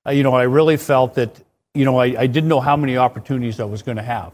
uh, 0.06 0.10
you 0.10 0.22
know, 0.22 0.34
I 0.34 0.44
really 0.44 0.76
felt 0.76 1.14
that 1.14 1.42
you 1.74 1.84
know 1.84 1.98
I, 1.98 2.04
I 2.20 2.26
didn't 2.26 2.48
know 2.48 2.60
how 2.60 2.76
many 2.76 2.96
opportunities 2.96 3.58
I 3.58 3.64
was 3.64 3.82
going 3.82 3.96
to 3.96 4.02
have. 4.02 4.32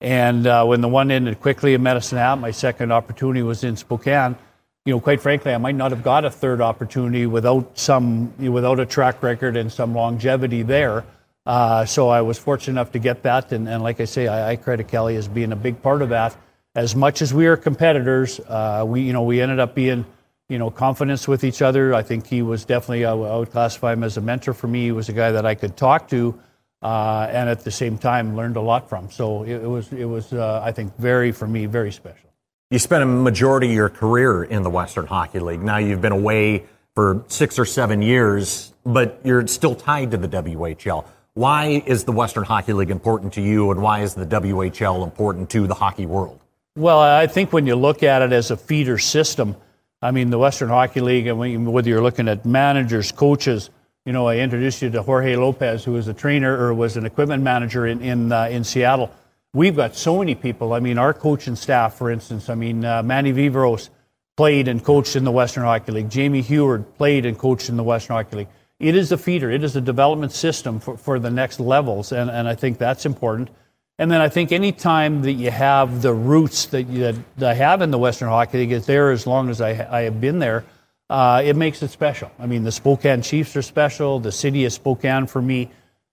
And 0.00 0.46
uh, 0.46 0.64
when 0.64 0.80
the 0.80 0.88
one 0.88 1.10
ended 1.10 1.40
quickly 1.40 1.74
in 1.74 1.82
Medicine 1.82 2.18
Hat, 2.18 2.38
my 2.38 2.52
second 2.52 2.92
opportunity 2.92 3.42
was 3.42 3.64
in 3.64 3.76
Spokane. 3.76 4.36
You 4.84 4.94
know, 4.94 5.00
quite 5.00 5.20
frankly, 5.20 5.52
I 5.52 5.58
might 5.58 5.74
not 5.74 5.90
have 5.90 6.04
got 6.04 6.24
a 6.24 6.30
third 6.30 6.60
opportunity 6.60 7.26
without 7.26 7.76
some 7.78 8.32
without 8.38 8.78
a 8.78 8.86
track 8.86 9.22
record 9.22 9.56
and 9.56 9.72
some 9.72 9.94
longevity 9.94 10.62
there. 10.62 11.04
Uh, 11.48 11.86
so 11.86 12.10
I 12.10 12.20
was 12.20 12.38
fortunate 12.38 12.72
enough 12.72 12.92
to 12.92 12.98
get 12.98 13.22
that, 13.22 13.52
and, 13.52 13.66
and 13.66 13.82
like 13.82 14.00
I 14.00 14.04
say, 14.04 14.28
I, 14.28 14.50
I, 14.50 14.56
credit 14.56 14.88
Kelly 14.88 15.16
as 15.16 15.28
being 15.28 15.50
a 15.50 15.56
big 15.56 15.80
part 15.80 16.02
of 16.02 16.10
that. 16.10 16.36
As 16.74 16.94
much 16.94 17.22
as 17.22 17.32
we 17.32 17.46
are 17.46 17.56
competitors, 17.56 18.38
uh, 18.38 18.84
we 18.86 19.00
you 19.00 19.14
know 19.14 19.22
we 19.22 19.40
ended 19.40 19.58
up 19.58 19.74
being 19.74 20.04
you 20.50 20.58
know 20.58 20.70
confidence 20.70 21.26
with 21.26 21.44
each 21.44 21.62
other. 21.62 21.94
I 21.94 22.02
think 22.02 22.26
he 22.26 22.42
was 22.42 22.66
definitely 22.66 23.06
I 23.06 23.14
would 23.14 23.50
classify 23.50 23.94
him 23.94 24.04
as 24.04 24.18
a 24.18 24.20
mentor 24.20 24.52
for 24.52 24.66
me. 24.66 24.84
He 24.84 24.92
was 24.92 25.08
a 25.08 25.14
guy 25.14 25.32
that 25.32 25.46
I 25.46 25.54
could 25.54 25.74
talk 25.74 26.10
to, 26.10 26.38
uh, 26.82 27.28
and 27.30 27.48
at 27.48 27.60
the 27.60 27.70
same 27.70 27.96
time 27.96 28.36
learned 28.36 28.56
a 28.56 28.60
lot 28.60 28.90
from. 28.90 29.10
So 29.10 29.44
it, 29.44 29.62
it 29.62 29.68
was 29.68 29.90
it 29.90 30.04
was 30.04 30.34
uh, 30.34 30.60
I 30.62 30.72
think 30.72 30.98
very 30.98 31.32
for 31.32 31.46
me 31.46 31.64
very 31.64 31.92
special. 31.92 32.28
You 32.70 32.78
spent 32.78 33.02
a 33.02 33.06
majority 33.06 33.68
of 33.68 33.74
your 33.74 33.88
career 33.88 34.44
in 34.44 34.64
the 34.64 34.70
Western 34.70 35.06
Hockey 35.06 35.40
League. 35.40 35.62
Now 35.62 35.78
you've 35.78 36.02
been 36.02 36.12
away 36.12 36.66
for 36.94 37.24
six 37.28 37.58
or 37.58 37.64
seven 37.64 38.02
years, 38.02 38.74
but 38.84 39.22
you're 39.24 39.46
still 39.46 39.74
tied 39.74 40.10
to 40.10 40.18
the 40.18 40.28
WHL. 40.28 41.06
Why 41.38 41.84
is 41.86 42.02
the 42.02 42.10
Western 42.10 42.42
Hockey 42.42 42.72
League 42.72 42.90
important 42.90 43.34
to 43.34 43.40
you, 43.40 43.70
and 43.70 43.80
why 43.80 44.00
is 44.00 44.14
the 44.14 44.26
WHL 44.26 45.04
important 45.04 45.48
to 45.50 45.68
the 45.68 45.74
hockey 45.74 46.04
world? 46.04 46.40
Well, 46.74 46.98
I 46.98 47.28
think 47.28 47.52
when 47.52 47.64
you 47.64 47.76
look 47.76 48.02
at 48.02 48.22
it 48.22 48.32
as 48.32 48.50
a 48.50 48.56
feeder 48.56 48.98
system, 48.98 49.54
I 50.02 50.10
mean, 50.10 50.30
the 50.30 50.38
Western 50.40 50.68
Hockey 50.68 51.00
League, 51.00 51.30
whether 51.30 51.88
you're 51.88 52.02
looking 52.02 52.26
at 52.26 52.44
managers, 52.44 53.12
coaches, 53.12 53.70
you 54.04 54.12
know, 54.12 54.26
I 54.26 54.38
introduced 54.38 54.82
you 54.82 54.90
to 54.90 55.00
Jorge 55.00 55.36
Lopez, 55.36 55.84
who 55.84 55.92
was 55.92 56.08
a 56.08 56.12
trainer 56.12 56.58
or 56.58 56.74
was 56.74 56.96
an 56.96 57.06
equipment 57.06 57.44
manager 57.44 57.86
in 57.86 58.02
in, 58.02 58.32
uh, 58.32 58.46
in 58.46 58.64
Seattle. 58.64 59.08
We've 59.54 59.76
got 59.76 59.94
so 59.94 60.18
many 60.18 60.34
people. 60.34 60.72
I 60.72 60.80
mean, 60.80 60.98
our 60.98 61.14
coaching 61.14 61.54
staff, 61.54 61.94
for 61.94 62.10
instance, 62.10 62.48
I 62.48 62.56
mean, 62.56 62.84
uh, 62.84 63.04
Manny 63.04 63.32
Viveiros 63.32 63.90
played 64.36 64.66
and 64.66 64.82
coached 64.82 65.14
in 65.14 65.22
the 65.22 65.30
Western 65.30 65.62
Hockey 65.62 65.92
League. 65.92 66.10
Jamie 66.10 66.42
Heward 66.42 66.96
played 66.96 67.26
and 67.26 67.38
coached 67.38 67.68
in 67.68 67.76
the 67.76 67.84
Western 67.84 68.16
Hockey 68.16 68.38
League 68.38 68.48
it 68.80 68.94
is 68.94 69.10
a 69.12 69.18
feeder. 69.18 69.50
It 69.50 69.64
is 69.64 69.74
a 69.76 69.80
development 69.80 70.32
system 70.32 70.78
for, 70.80 70.96
for 70.96 71.18
the 71.18 71.30
next 71.30 71.60
levels, 71.60 72.12
and, 72.12 72.30
and 72.30 72.46
I 72.46 72.54
think 72.54 72.78
that's 72.78 73.06
important. 73.06 73.50
And 73.98 74.10
then 74.10 74.20
I 74.20 74.28
think 74.28 74.52
any 74.52 74.70
time 74.70 75.22
that 75.22 75.32
you 75.32 75.50
have 75.50 76.02
the 76.02 76.14
roots 76.14 76.66
that, 76.66 76.84
you, 76.84 77.24
that 77.38 77.50
I 77.50 77.54
have 77.54 77.82
in 77.82 77.90
the 77.90 77.98
Western 77.98 78.28
Hockey 78.28 78.58
League, 78.58 78.72
is 78.72 78.86
there 78.86 79.10
as 79.10 79.26
long 79.26 79.50
as 79.50 79.60
I, 79.60 79.70
I 79.70 80.02
have 80.02 80.20
been 80.20 80.38
there, 80.38 80.64
uh, 81.10 81.42
it 81.44 81.56
makes 81.56 81.82
it 81.82 81.90
special. 81.90 82.30
I 82.38 82.46
mean, 82.46 82.62
the 82.62 82.70
Spokane 82.70 83.22
Chiefs 83.22 83.56
are 83.56 83.62
special. 83.62 84.20
The 84.20 84.30
city 84.30 84.64
of 84.66 84.72
Spokane 84.72 85.26
for 85.26 85.42
me. 85.42 85.70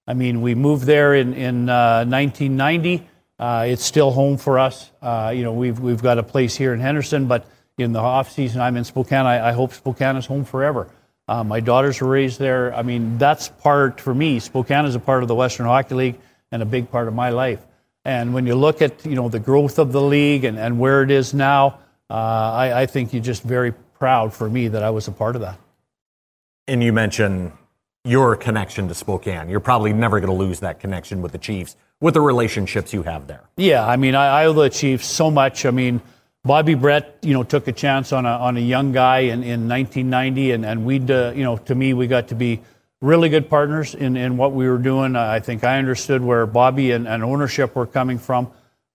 I 0.07 0.13
mean, 0.13 0.41
we 0.41 0.55
moved 0.55 0.85
there 0.85 1.13
in, 1.13 1.33
in 1.33 1.69
uh, 1.69 2.05
1990. 2.05 3.07
Uh, 3.37 3.65
it's 3.67 3.83
still 3.83 4.11
home 4.11 4.37
for 4.37 4.57
us. 4.57 4.91
Uh, 5.01 5.33
you 5.35 5.43
know, 5.43 5.53
we've, 5.53 5.79
we've 5.79 6.01
got 6.01 6.17
a 6.17 6.23
place 6.23 6.55
here 6.55 6.73
in 6.73 6.79
Henderson, 6.79 7.27
but 7.27 7.45
in 7.77 7.91
the 7.91 7.99
off 7.99 8.31
season, 8.31 8.61
I'm 8.61 8.77
in 8.77 8.83
Spokane. 8.83 9.25
I, 9.25 9.49
I 9.49 9.51
hope 9.51 9.73
Spokane 9.73 10.15
is 10.15 10.25
home 10.25 10.45
forever. 10.45 10.87
Uh, 11.27 11.43
my 11.43 11.59
daughters 11.59 12.01
were 12.01 12.07
raised 12.07 12.39
there. 12.39 12.73
I 12.73 12.83
mean, 12.83 13.17
that's 13.17 13.49
part 13.49 13.99
for 13.99 14.13
me. 14.13 14.39
Spokane 14.39 14.85
is 14.85 14.95
a 14.95 14.99
part 14.99 15.23
of 15.23 15.27
the 15.27 15.35
Western 15.35 15.65
Hockey 15.65 15.95
League 15.95 16.19
and 16.51 16.61
a 16.61 16.65
big 16.65 16.91
part 16.91 17.07
of 17.07 17.13
my 17.13 17.29
life. 17.29 17.59
And 18.03 18.33
when 18.33 18.45
you 18.45 18.55
look 18.55 18.81
at 18.81 19.05
you 19.05 19.15
know 19.15 19.29
the 19.29 19.39
growth 19.39 19.79
of 19.79 19.91
the 19.91 20.01
league 20.01 20.43
and, 20.43 20.59
and 20.59 20.79
where 20.79 21.01
it 21.01 21.09
is 21.09 21.33
now, 21.33 21.79
uh, 22.09 22.13
I, 22.13 22.81
I 22.81 22.85
think 22.85 23.13
you're 23.13 23.23
just 23.23 23.41
very 23.41 23.71
proud 23.71 24.33
for 24.33 24.47
me 24.47 24.67
that 24.67 24.83
I 24.83 24.91
was 24.91 25.07
a 25.07 25.11
part 25.11 25.35
of 25.35 25.41
that. 25.41 25.57
And 26.67 26.83
you 26.83 26.93
mentioned 26.93 27.51
your 28.03 28.35
connection 28.35 28.87
to 28.87 28.93
Spokane. 28.93 29.49
You're 29.49 29.59
probably 29.59 29.93
never 29.93 30.19
going 30.19 30.31
to 30.31 30.37
lose 30.37 30.59
that 30.59 30.79
connection 30.79 31.23
with 31.23 31.31
the 31.31 31.39
Chiefs 31.39 31.75
with 31.99 32.13
the 32.13 32.21
relationships 32.21 32.93
you 32.93 33.03
have 33.03 33.25
there. 33.25 33.41
Yeah, 33.57 33.85
I 33.85 33.95
mean, 33.95 34.13
I, 34.13 34.41
I 34.41 34.45
owe 34.45 34.53
the 34.53 34.69
Chiefs 34.69 35.07
so 35.07 35.31
much. 35.31 35.65
I 35.65 35.71
mean, 35.71 36.01
Bobby 36.45 36.75
Brett, 36.75 37.17
you 37.23 37.33
know, 37.33 37.41
took 37.41 37.67
a 37.67 37.71
chance 37.71 38.13
on 38.13 38.27
a, 38.27 38.29
on 38.29 38.55
a 38.55 38.59
young 38.59 38.91
guy 38.91 39.19
in, 39.19 39.41
in 39.41 39.67
1990, 39.67 40.51
and, 40.51 40.63
and 40.63 40.85
we, 40.85 40.99
uh, 40.99 41.31
you 41.31 41.43
know, 41.43 41.57
to 41.57 41.73
me, 41.73 41.93
we 41.93 42.05
got 42.05 42.27
to 42.27 42.35
be 42.35 42.61
really 43.01 43.29
good 43.29 43.49
partners 43.49 43.95
in, 43.95 44.15
in 44.15 44.37
what 44.37 44.51
we 44.53 44.69
were 44.69 44.77
doing. 44.77 45.15
I 45.15 45.39
think 45.39 45.63
I 45.63 45.79
understood 45.79 46.21
where 46.21 46.45
Bobby 46.45 46.91
and, 46.91 47.07
and 47.07 47.23
ownership 47.23 47.75
were 47.75 47.87
coming 47.87 48.19
from. 48.19 48.45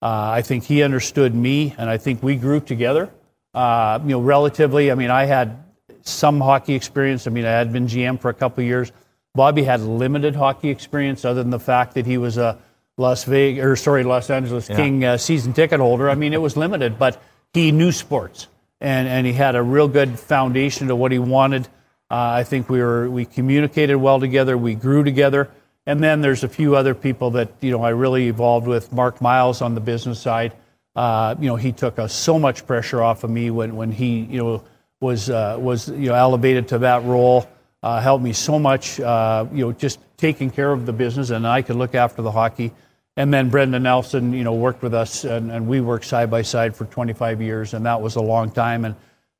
Uh, 0.00 0.30
I 0.30 0.42
think 0.42 0.62
he 0.62 0.84
understood 0.84 1.34
me, 1.34 1.74
and 1.76 1.90
I 1.90 1.98
think 1.98 2.22
we 2.22 2.36
grew 2.36 2.60
together. 2.60 3.10
Uh, 3.52 3.98
you 4.02 4.10
know, 4.10 4.20
relatively. 4.20 4.92
I 4.92 4.94
mean, 4.94 5.10
I 5.10 5.24
had 5.24 5.64
some 6.02 6.40
hockey 6.40 6.74
experience. 6.74 7.26
I 7.26 7.30
mean, 7.30 7.44
I 7.44 7.50
had 7.50 7.72
been 7.72 7.88
GM 7.88 8.20
for 8.20 8.28
a 8.28 8.34
couple 8.34 8.62
years. 8.62 8.92
Bobby 9.34 9.64
had 9.64 9.80
limited 9.80 10.36
hockey 10.36 10.68
experience, 10.68 11.24
other 11.24 11.42
than 11.42 11.50
the 11.50 11.58
fact 11.58 11.94
that 11.94 12.06
he 12.06 12.16
was 12.16 12.38
a 12.38 12.58
Las 12.96 13.24
Vegas, 13.24 13.64
or 13.64 13.74
sorry, 13.74 14.04
Los 14.04 14.30
Angeles 14.30 14.68
yeah. 14.68 14.76
King 14.76 15.04
uh, 15.04 15.16
season 15.16 15.52
ticket 15.52 15.80
holder. 15.80 16.08
I 16.08 16.14
mean, 16.14 16.32
it 16.32 16.40
was 16.40 16.56
limited, 16.56 16.96
but 16.96 17.20
he 17.52 17.72
knew 17.72 17.92
sports 17.92 18.46
and, 18.80 19.08
and 19.08 19.26
he 19.26 19.32
had 19.32 19.56
a 19.56 19.62
real 19.62 19.88
good 19.88 20.18
foundation 20.18 20.88
to 20.88 20.96
what 20.96 21.12
he 21.12 21.18
wanted. 21.18 21.66
Uh, 22.10 22.40
I 22.40 22.44
think 22.44 22.68
we 22.68 22.80
were 22.80 23.08
we 23.08 23.24
communicated 23.24 23.96
well 23.96 24.18
together. 24.18 24.58
We 24.58 24.74
grew 24.74 25.04
together, 25.04 25.48
and 25.86 26.02
then 26.02 26.22
there's 26.22 26.42
a 26.42 26.48
few 26.48 26.74
other 26.74 26.94
people 26.94 27.32
that 27.32 27.52
you 27.60 27.70
know 27.70 27.82
I 27.82 27.90
really 27.90 28.26
evolved 28.26 28.66
with. 28.66 28.92
Mark 28.92 29.20
Miles 29.20 29.62
on 29.62 29.74
the 29.74 29.80
business 29.80 30.18
side, 30.18 30.52
uh, 30.96 31.36
you 31.38 31.46
know, 31.46 31.56
he 31.56 31.70
took 31.70 32.00
so 32.08 32.38
much 32.38 32.66
pressure 32.66 33.00
off 33.00 33.22
of 33.22 33.30
me 33.30 33.50
when 33.50 33.76
when 33.76 33.92
he 33.92 34.20
you 34.20 34.38
know 34.38 34.64
was 35.00 35.30
uh, 35.30 35.56
was 35.60 35.88
you 35.88 36.08
know 36.08 36.14
elevated 36.14 36.68
to 36.68 36.78
that 36.78 37.04
role. 37.04 37.48
Uh, 37.82 37.98
helped 38.00 38.22
me 38.22 38.34
so 38.34 38.58
much, 38.58 39.00
uh, 39.00 39.46
you 39.52 39.64
know, 39.64 39.72
just 39.72 39.98
taking 40.18 40.50
care 40.50 40.70
of 40.70 40.84
the 40.84 40.92
business, 40.92 41.30
and 41.30 41.46
I 41.46 41.62
could 41.62 41.76
look 41.76 41.94
after 41.94 42.20
the 42.22 42.30
hockey. 42.30 42.72
And 43.20 43.34
then 43.34 43.50
Brenda 43.50 43.78
Nelson, 43.78 44.32
you 44.32 44.44
know, 44.44 44.54
worked 44.54 44.80
with 44.80 44.94
us, 44.94 45.24
and, 45.24 45.52
and 45.52 45.68
we 45.68 45.82
worked 45.82 46.06
side 46.06 46.30
by 46.30 46.40
side 46.40 46.74
for 46.74 46.86
25 46.86 47.42
years, 47.42 47.74
and 47.74 47.84
that 47.84 48.00
was 48.00 48.16
a 48.16 48.22
long 48.22 48.50
time. 48.50 48.86
And 48.86 48.94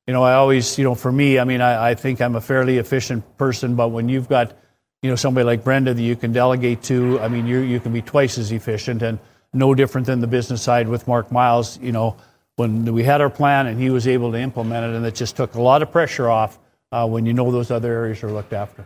you 0.05 0.13
know, 0.13 0.21
I 0.21 0.35
always, 0.35 0.77
you 0.77 0.83
know, 0.83 0.93
for 0.93 1.11
me, 1.11 1.39
I 1.39 1.45
mean, 1.45 1.61
I, 1.61 1.89
I 1.89 1.95
think 1.95 2.21
I'm 2.21 2.35
a 2.35 2.41
fairly 2.41 2.77
efficient 2.77 3.39
person, 3.39 3.73
but 3.75 3.87
when 3.87 4.07
you've 4.07 4.29
got, 4.29 4.55
you 5.01 5.09
know, 5.09 5.15
somebody 5.15 5.45
like 5.45 5.63
Brenda 5.63 5.95
that 5.95 6.01
you 6.01 6.15
can 6.15 6.31
delegate 6.31 6.83
to, 6.83 7.19
I 7.21 7.27
mean, 7.27 7.47
you 7.47 7.57
you 7.61 7.79
can 7.79 7.91
be 7.91 8.03
twice 8.03 8.37
as 8.37 8.51
efficient, 8.51 9.01
and 9.01 9.17
no 9.51 9.73
different 9.73 10.05
than 10.05 10.21
the 10.21 10.27
business 10.27 10.61
side 10.61 10.87
with 10.87 11.07
Mark 11.07 11.31
Miles. 11.31 11.79
You 11.79 11.91
know, 11.91 12.17
when 12.57 12.85
we 12.93 13.01
had 13.01 13.19
our 13.19 13.31
plan 13.31 13.65
and 13.65 13.81
he 13.81 13.89
was 13.89 14.07
able 14.07 14.31
to 14.31 14.37
implement 14.37 14.85
it, 14.85 14.95
and 14.95 15.03
it 15.07 15.15
just 15.15 15.35
took 15.35 15.55
a 15.55 15.61
lot 15.61 15.81
of 15.81 15.91
pressure 15.91 16.29
off 16.29 16.59
uh, 16.91 17.07
when 17.07 17.25
you 17.25 17.33
know 17.33 17.49
those 17.49 17.71
other 17.71 17.91
areas 17.91 18.21
are 18.21 18.31
looked 18.31 18.53
after. 18.53 18.85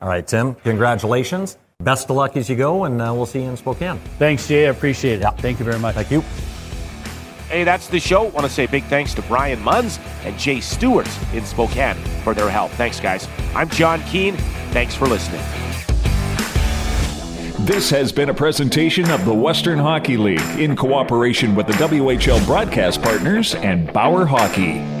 All 0.00 0.08
right, 0.08 0.24
Tim, 0.24 0.54
congratulations. 0.54 1.58
Best 1.84 2.10
of 2.10 2.16
luck 2.16 2.36
as 2.36 2.50
you 2.50 2.56
go, 2.56 2.86
and 2.86 3.00
uh, 3.00 3.12
we'll 3.14 3.24
see 3.24 3.40
you 3.40 3.48
in 3.48 3.56
Spokane. 3.56 3.98
Thanks, 4.18 4.48
Jay. 4.48 4.66
I 4.66 4.70
appreciate 4.70 5.18
it. 5.18 5.20
Yeah. 5.20 5.30
Thank 5.30 5.60
you 5.60 5.64
very 5.64 5.78
much. 5.78 5.94
Thank 5.94 6.10
you. 6.10 6.22
Hey, 7.48 7.62
that's 7.62 7.86
the 7.86 8.00
show. 8.00 8.24
Want 8.24 8.44
to 8.44 8.48
say 8.48 8.66
big 8.66 8.82
thanks 8.86 9.14
to 9.14 9.22
Brian 9.22 9.60
Munns 9.60 10.00
and 10.24 10.36
Jay 10.36 10.58
Stewart 10.58 11.08
in 11.32 11.44
Spokane 11.44 11.94
for 12.24 12.34
their 12.34 12.50
help. 12.50 12.72
Thanks, 12.72 12.98
guys. 12.98 13.28
I'm 13.54 13.68
John 13.70 14.02
Keane. 14.02 14.36
Thanks 14.72 14.96
for 14.96 15.06
listening. 15.06 15.40
This 17.64 17.90
has 17.90 18.10
been 18.10 18.30
a 18.30 18.34
presentation 18.34 19.08
of 19.12 19.24
the 19.24 19.32
Western 19.32 19.78
Hockey 19.78 20.16
League 20.16 20.40
in 20.58 20.74
cooperation 20.74 21.54
with 21.54 21.68
the 21.68 21.74
WHL 21.74 22.44
broadcast 22.44 23.02
partners 23.02 23.54
and 23.54 23.92
Bauer 23.92 24.26
Hockey. 24.26 24.97